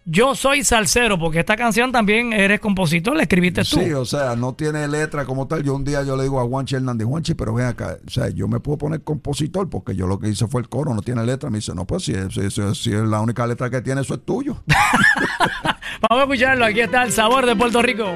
[0.08, 3.80] Yo soy salsero porque esta canción también eres compositor, la escribiste tú.
[3.80, 5.64] Sí, o sea, no tiene letra como tal.
[5.64, 8.28] Yo un día yo le digo a Juanchi Hernández, Juanchi, pero ven acá, o sea,
[8.28, 11.24] yo me puedo poner compositor porque yo lo que hice fue el coro, no tiene
[11.26, 11.50] letra.
[11.50, 14.02] Me dice, no, pues si es, si es- si es la única letra que tiene,
[14.02, 14.56] eso es tuyo.
[16.08, 16.64] Vamos a escucharlo.
[16.66, 18.06] Aquí está el sabor de Puerto Rico.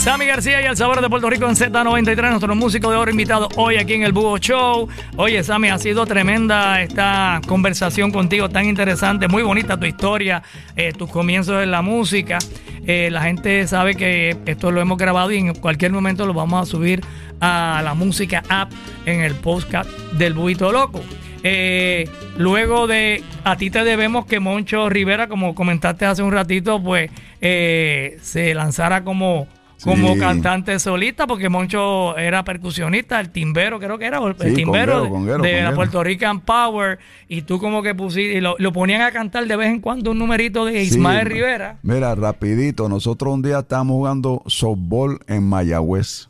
[0.00, 3.50] Sammy García y el sabor de Puerto Rico en Z93, nuestro músico de oro invitado
[3.56, 4.88] hoy aquí en el Búho Show.
[5.18, 10.42] Oye, Sammy, ha sido tremenda esta conversación contigo, tan interesante, muy bonita tu historia,
[10.74, 12.38] eh, tus comienzos en la música.
[12.86, 16.62] Eh, la gente sabe que esto lo hemos grabado y en cualquier momento lo vamos
[16.62, 17.02] a subir
[17.38, 18.72] a la música app
[19.04, 21.02] en el podcast del Buito Loco.
[21.42, 26.82] Eh, luego de a ti te debemos que Moncho Rivera, como comentaste hace un ratito,
[26.82, 29.46] pues se lanzara como,
[29.84, 34.64] como cantante solista, porque Moncho era percusionista, el timbero creo que era, el Sí, timbero
[34.64, 35.74] conguero, de- conguero, la.
[35.74, 39.56] Puerto Rican Power, y tú como que pusiste, y lo, lo ponían a cantar de
[39.56, 41.78] vez en cuando un numerito de Ismael Sí, Rivera.
[41.82, 46.28] Mira, rapidito, nosotros un día estábamos jugando softball en Mayagüez.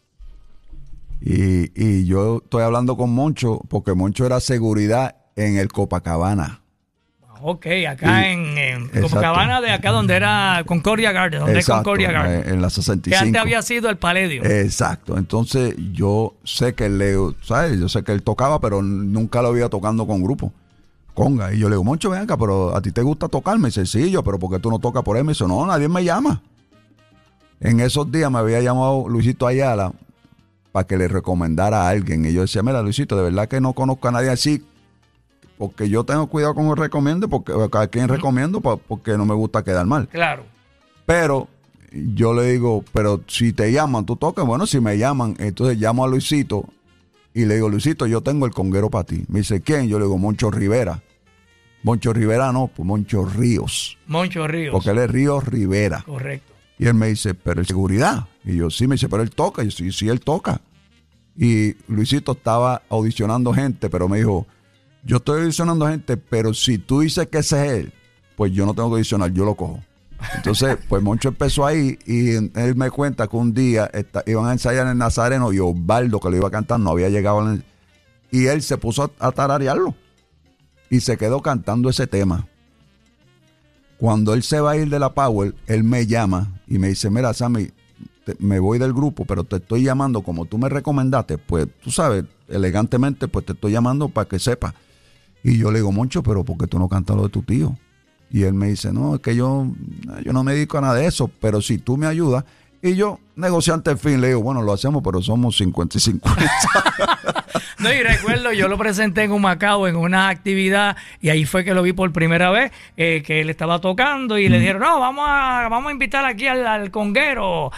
[1.23, 6.63] Y, y yo estoy hablando con Moncho, porque Moncho era seguridad en el Copacabana.
[7.43, 8.89] Ok, acá Y- en, en.
[9.03, 12.41] Copacabana, de acá donde era Concordia Garden, donde Exacto, es Concordia Garden.
[12.41, 13.23] eh, en la que 65.
[13.25, 14.45] antes había sido el Paledio.
[14.45, 15.17] Exacto.
[15.17, 17.79] Entonces yo sé que él le, ¿sabes?
[17.81, 20.53] Yo sé que él tocaba, pero nunca lo había tocando con grupo.
[21.15, 21.53] Conga.
[21.53, 23.59] Y yo le digo, Moncho, ven acá, pero a ti te gusta tocar.
[23.59, 25.25] Me dice, sí, yo, pero ¿por qué tú no tocas por él?
[25.25, 26.41] Me dice, no, nadie me llama.
[27.61, 29.93] En esos días me había llamado Luisito Ayala
[30.73, 32.25] para que le recomendara a alguien.
[32.25, 34.65] Y yo decía, mira, Luisito, de verdad que no conozco a nadie así.
[35.61, 39.63] Porque yo tengo cuidado con el recomiendo, porque a quien recomiendo, porque no me gusta
[39.63, 40.09] quedar mal.
[40.09, 40.47] Claro.
[41.05, 41.49] Pero
[41.93, 44.47] yo le digo, pero si te llaman, tú tocas.
[44.47, 46.65] Bueno, si me llaman, entonces llamo a Luisito
[47.35, 49.27] y le digo, Luisito, yo tengo el conguero para ti.
[49.29, 49.87] Me dice, ¿quién?
[49.87, 51.03] Yo le digo, Moncho Rivera.
[51.83, 53.99] Moncho Rivera no, pues Moncho Ríos.
[54.07, 54.73] Moncho Ríos.
[54.73, 56.03] Porque él es Ríos Rivera.
[56.07, 56.55] Correcto.
[56.79, 58.29] Y él me dice, pero es seguridad.
[58.47, 59.63] Y yo, sí, me dice, pero él toca.
[59.63, 60.63] Y yo, sí, sí, él toca.
[61.37, 64.47] Y Luisito estaba audicionando gente, pero me dijo,
[65.05, 67.93] yo estoy audicionando gente, pero si tú dices que ese es él,
[68.37, 69.81] pues yo no tengo que audicionar, yo lo cojo.
[70.37, 73.91] Entonces, pues Moncho empezó ahí y él me cuenta que un día
[74.27, 77.09] iban a ensayar en el Nazareno y Osvaldo, que lo iba a cantar, no había
[77.09, 77.43] llegado.
[77.49, 77.65] en el-
[78.33, 79.95] y él se puso a, a tararearlo
[80.89, 82.47] y se quedó cantando ese tema.
[83.99, 87.11] Cuando él se va a ir de la Power, él me llama y me dice,
[87.11, 87.71] mira, Sammy,
[88.25, 91.91] te- me voy del grupo, pero te estoy llamando como tú me recomendaste, pues tú
[91.91, 94.75] sabes, elegantemente, pues te estoy llamando para que sepas.
[95.43, 97.77] Y yo le digo, Moncho, pero ¿por qué tú no cantas lo de tu tío?
[98.31, 99.67] Y él me dice, no, es que yo,
[100.25, 102.45] yo no me dedico a nada de eso, pero si tú me ayudas,
[102.83, 106.51] Y yo, negociante al fin, le digo, bueno, lo hacemos, pero somos 50 y 50.
[107.79, 111.65] No, y recuerdo, yo lo presenté en un Macao en una actividad y ahí fue
[111.65, 115.01] que lo vi por primera vez, eh, que él estaba tocando y le dijeron, no,
[115.01, 117.73] vamos a, vamos a invitar aquí al, al conguero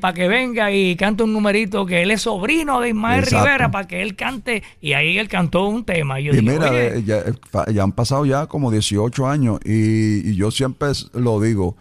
[0.00, 3.44] para que venga y cante un numerito, que él es sobrino de Ismael Exacto.
[3.44, 4.62] Rivera, para que él cante.
[4.80, 6.18] Y ahí él cantó un tema.
[6.18, 7.34] Y yo Y mira, "Oye, eh, ya, eh,
[7.74, 11.76] ya han pasado ya como 18 años y, y yo siempre lo digo,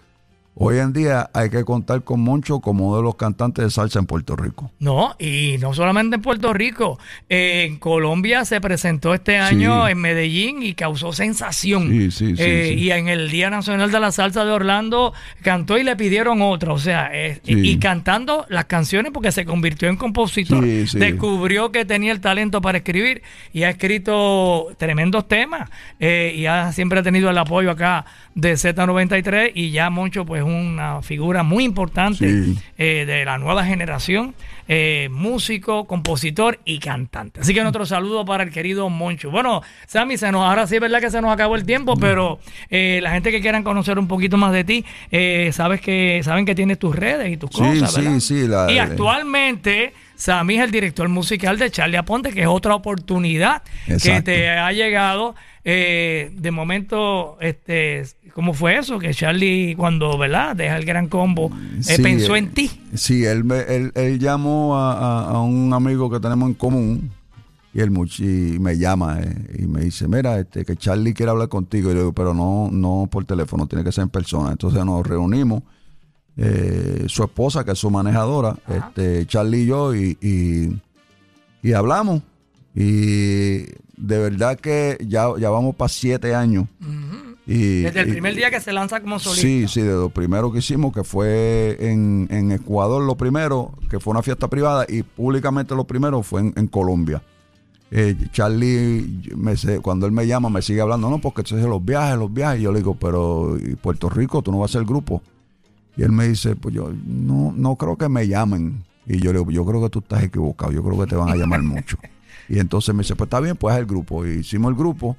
[0.64, 4.00] hoy en día hay que contar con Moncho como uno de los cantantes de salsa
[4.00, 4.72] en Puerto Rico.
[4.80, 9.92] No, y no solamente en Puerto Rico, eh, en Colombia se presentó este año Sí.
[9.92, 11.90] en Medellín y causó sensación.
[11.90, 12.74] Sí, sí, sí, Eh.
[12.78, 16.74] Y en el Día Nacional de la Salsa de Orlando cantó y le pidieron otra,
[16.74, 21.86] o sea, eh, y, y cantando las canciones porque se convirtió en compositor, descubrió que
[21.86, 25.70] tenía el talento para escribir y ha escrito tremendos temas
[26.00, 28.06] eh, y ha siempre tenido el apoyo acá
[28.36, 32.58] de Z93 y ya Moncho pues una figura muy importante Sí.
[32.78, 34.36] eh, de la nueva generación,
[34.68, 37.42] eh, músico, compositor y cantante.
[37.42, 39.32] Así que nuestro saludo para el querido Moncho.
[39.32, 42.40] Bueno, Sammy, se nos, ahora sí es verdad que se nos acabó el tiempo, pero
[42.70, 46.46] eh, la gente que quieran conocer un poquito más de ti, eh, sabes que saben
[46.46, 48.20] que tienes tus redes y tus Sí, cosas, sí, ¿verdad?
[48.20, 49.94] sí, la- y actualmente...
[50.16, 53.64] Sammy es el director musical de Charlie Aponte, que es otra oportunidad
[54.04, 55.34] que te ha llegado.
[55.66, 58.98] Eh, de momento, este, ¿cómo fue eso?
[59.00, 60.56] Que Charlie, cuando, ¿verdad?
[60.56, 61.52] Deja el gran combo,
[61.88, 62.70] eh, pensó eh, en ti.
[62.96, 67.12] Sí, él, él, él llamó a, a- a un amigo que tenemos en común
[67.74, 71.48] y él y me llama eh, y me dice, mira, este, que Charlie quiere hablar
[71.48, 71.90] contigo.
[71.90, 74.52] Y le digo, pero no, no por teléfono, tiene que ser en persona.
[74.52, 75.64] Entonces nos reunimos,
[76.38, 80.82] eh, su esposa, que es su manejadora, este, Charlie y yo, y, y,
[81.68, 82.22] y hablamos.
[82.76, 83.64] Y
[83.98, 86.66] de verdad que ya, ya vamos para siete años.
[87.48, 89.42] Y, Desde el y- primer día que se lanza como solista.
[89.48, 94.00] Sí, sí, de lo primero que hicimos, que fue en, en Ecuador lo primero, que
[94.00, 97.22] fue una fiesta privada, y públicamente lo primero fue en, en Colombia.
[97.94, 102.18] Eh, Charlie, me cuando él me llama, me sigue hablando, no, porque entonces los viajes,
[102.18, 102.60] los viajes.
[102.62, 105.22] Y yo le digo, pero ¿y Puerto Rico, tú no vas a ser grupo.
[105.98, 108.84] Y él me dice, pues yo no, no creo que me llamen.
[109.06, 111.30] Y yo le digo, yo creo que tú estás equivocado, yo creo que te van
[111.30, 111.98] a llamar mucho.
[112.50, 114.26] Y entonces me dice, pues está bien, pues haz el grupo.
[114.26, 115.16] Y hicimos el grupo.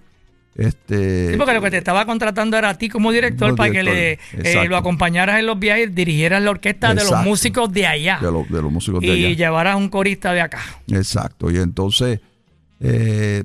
[0.55, 3.83] Este, Sí, porque lo que te estaba contratando era a ti como director para que
[3.83, 8.19] le, eh, lo acompañaras en los viajes, dirigieras la orquesta de los músicos de allá
[8.21, 10.61] de, los- de los músicos de y llevaras un corista de acá.
[10.89, 11.51] Exacto.
[11.51, 12.21] Y entonces,
[12.81, 13.45] eh,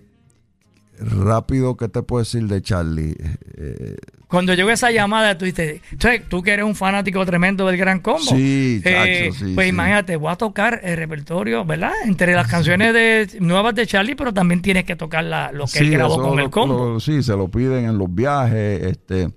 [0.99, 3.15] rápido, ¿qué te puedo decir de Charlie?
[3.57, 3.95] Eh,
[4.27, 5.79] Cuando llegó esa llamada, tú dices,
[6.27, 8.19] tú que eres un fanático tremendo del Gran Combo.
[8.19, 9.69] Sí, eh, sí, Pues sí.
[9.69, 11.93] imagínate, voy a tocar el repertorio, ¿verdad?
[12.03, 15.79] Entre las canciones de nuevas de Charlie, pero también tienes que tocar la, lo que
[15.79, 16.93] él grabó con lo- el combo.
[16.93, 18.83] lo- sí, se lo piden en los viajes.
[18.83, 19.29] este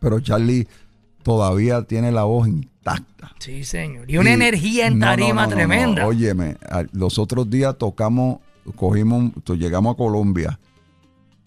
[0.00, 0.66] Pero Charlie
[1.22, 3.32] todavía tiene la voz intacta.
[3.38, 4.10] sí, señor.
[4.10, 5.54] Y una Y- energía en tarima no, no, no.
[5.54, 6.06] tremenda.
[6.06, 6.56] Óyeme,
[6.92, 8.38] los otros días tocamos,
[8.76, 10.58] cogimos, llegamos a Colombia,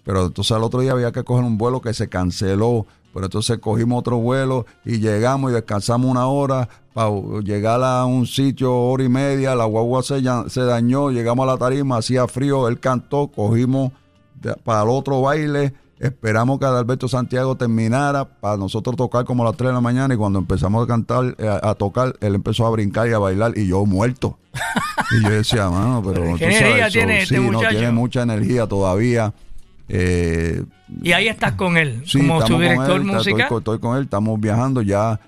[0.04, 3.58] pero entonces al otro día había que coger un vuelo que se canceló, pero entonces
[3.60, 7.10] cogimos otro vuelo y llegamos y descansamos una hora para
[7.44, 11.58] llegar a un sitio hora y media, la guagua se, se dañó, llegamos a la
[11.58, 13.92] tarima, hacía frío, él cantó, cogimos
[14.42, 15.74] de- para el otro baile.
[16.00, 20.14] Esperamos que Adalberto Santiago terminara para nosotros tocar como a las 3 de la mañana
[20.16, 23.20] y cuando empezamos a cantar, eh, a, a tocar, él empezó a brincar y a
[23.20, 24.38] bailar y yo muerto.
[25.12, 27.92] Y yo decía, mano, pero ¿Qué tú energía sabes, tiene so- este sí, no, tiene
[27.92, 29.34] mucha energía todavía.
[29.94, 30.64] Eh,
[31.04, 33.20] Y ahí estás con él, sí, como su director musical.
[33.42, 35.20] Estoy, con- estoy con él, estamos viajando ya.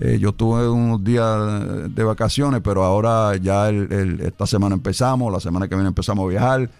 [0.00, 5.32] eh, yo tuve unos días de vacaciones, pero ahora ya el- el- esta semana empezamos,
[5.32, 6.70] la semana que viene empezamos a viajar.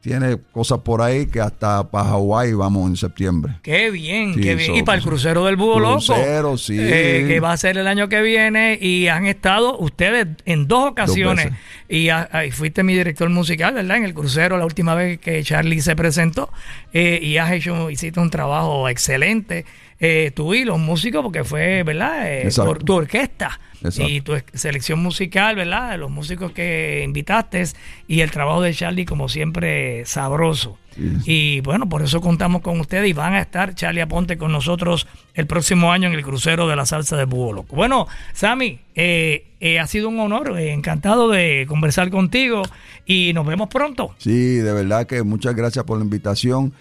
[0.00, 3.54] Tiene cosas por ahí que hasta para Hawái vamos en septiembre.
[3.62, 4.68] Qué bien, Sí, qué bien.
[4.70, 5.96] so- y para el crucero del Búho Loco.
[5.96, 6.76] Crucero, sí.
[6.78, 8.78] eh, que va a ser el año que viene.
[8.80, 11.50] Y han estado ustedes en dos ocasiones.
[11.88, 13.96] y, a- a- y fuiste mi director musical, ¿verdad?
[13.96, 16.50] En el crucero, la última vez que Charlie se presentó.
[16.92, 19.64] eh, y has hecho, hiciste un trabajo excelente.
[20.00, 22.32] Eh, tú y los músicos, porque fue, ¿verdad?
[22.32, 23.60] Eh, tu, tu orquesta.
[23.82, 24.10] Exacto.
[24.10, 25.98] Y tu selección musical, ¿verdad?
[25.98, 27.64] Los músicos que invitaste.
[28.06, 30.78] Y el trabajo de Charlie, como siempre, sabroso.
[31.24, 35.06] Y bueno, por eso contamos con ustedes y van a estar Charlie Aponte con nosotros
[35.34, 37.64] el próximo año en el crucero de la salsa de Búho.
[37.70, 42.62] Bueno, Sammy, eh, eh, ha sido un honor, eh, encantado de conversar contigo
[43.06, 44.14] y nos vemos pronto.
[44.18, 46.72] Sí, de verdad que muchas gracias por la invitación.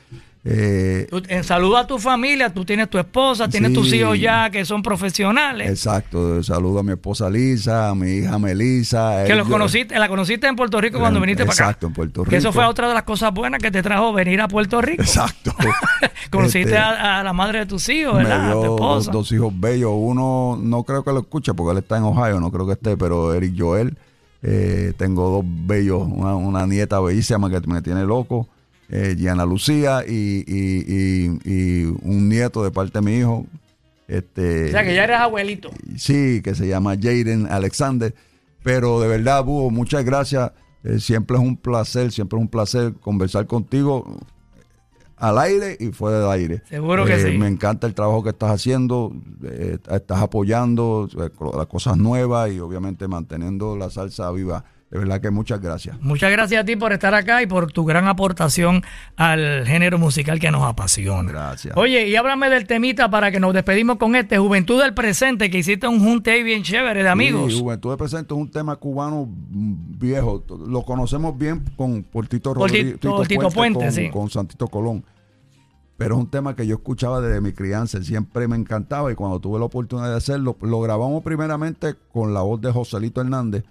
[0.46, 3.76] Eh, en saludo a tu familia, tú tienes tu esposa, tienes Sí.
[3.76, 5.70] tus hijos ya que son profesionales.
[5.70, 9.26] exacto, saludo a mi esposa Lisa, a mi hija Melisa.
[9.26, 11.64] que los yo- conociste, la conociste en Puerto Rico cuando En- viniste para acá.
[11.66, 12.62] exacto, en Puerto Que eso Rico.
[12.62, 15.02] fue otra de las cosas buenas que te trajo venir a Puerto Rico.
[15.02, 15.54] Exacto.
[16.32, 18.50] Conociste Este, a, a la madre de tus hijos, Me ¿verdad?
[18.50, 19.12] A tu dio dos, esposa.
[19.12, 19.92] dos hijos bellos.
[19.96, 22.96] Uno no creo que lo escuche porque él está en Ohio, no creo que esté,
[22.96, 23.98] pero Eric Joel.
[24.44, 28.48] eh, tengo dos bellos, una, una nieta bellísima que me tiene loco,
[28.90, 33.46] eh, Gianna Lucía, y, y- y- y un nieto de parte de mi hijo.
[34.08, 35.70] Este, O sea, que ya eres abuelito.
[35.98, 38.14] Sí, que se llama Jaden Alexander.
[38.64, 40.52] Pero de verdad, Búho, muchas gracias.
[40.84, 44.18] Eh, siempre es un placer, siempre es un placer conversar contigo
[45.18, 46.64] al aire y fuera del aire.
[46.70, 47.38] Seguro que Eh, sí.
[47.38, 51.10] Me encanta el trabajo que estás haciendo, eh, estás apoyando
[51.58, 54.64] las cosas nuevas y obviamente manteniendo la salsa viva.
[54.90, 56.00] De verdad que muchas gracias.
[56.00, 58.84] Muchas gracias a ti por estar acá y por tu gran aportación
[59.18, 61.30] al género musical que nos apasiona.
[61.30, 61.76] Gracias.
[61.76, 65.58] Oye, y háblame del temita para que nos despedimos con este Juventud del Presente, que
[65.58, 67.52] hiciste un junte ahí bien chévere de amigos.
[67.52, 70.46] Sí, Juventud de Presente es un tema cubano viejo.
[70.68, 74.10] Lo conocemos bien con por Tito Rodríguez, Tito Puente, con, sí.
[74.10, 75.04] con Santito Colón.
[75.98, 79.40] Pero es un tema que yo escuchaba desde mi crianza, siempre me encantaba y cuando
[79.40, 83.64] tuve la oportunidad de hacerlo, lo grabamos primeramente con la voz de Joselito Hernández,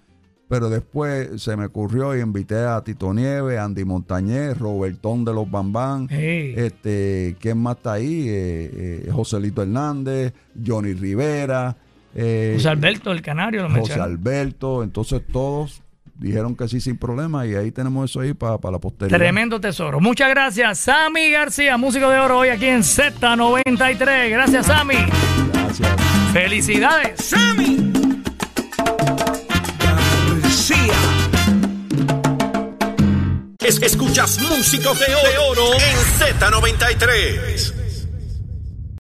[0.48, 5.50] pero después se me ocurrió y invité a Tito Nieves, Andy Montañez, Robertón de los
[5.50, 8.28] Bambán, este, ¿quién más está ahí?
[8.28, 10.32] Eh, eh, Joselito Hernández,
[10.64, 11.76] Johnny Rivera,
[12.14, 14.00] eh, José Alberto, el canario, lo José.
[14.00, 15.82] Alberto, entonces todos
[16.18, 19.18] dijeron que sí sin problema y ahí tenemos eso ahí para la posteridad.
[19.18, 20.00] Tremendo tesoro.
[20.00, 24.30] Muchas gracias, Sammy García, músico de oro hoy aquí en Z93.
[24.30, 24.94] Gracias, Sammy.
[25.52, 25.96] Gracias.
[26.32, 27.22] Felicidades.
[27.22, 27.95] Sammy
[33.66, 37.72] Es- escuchas músicos de oro en Z93.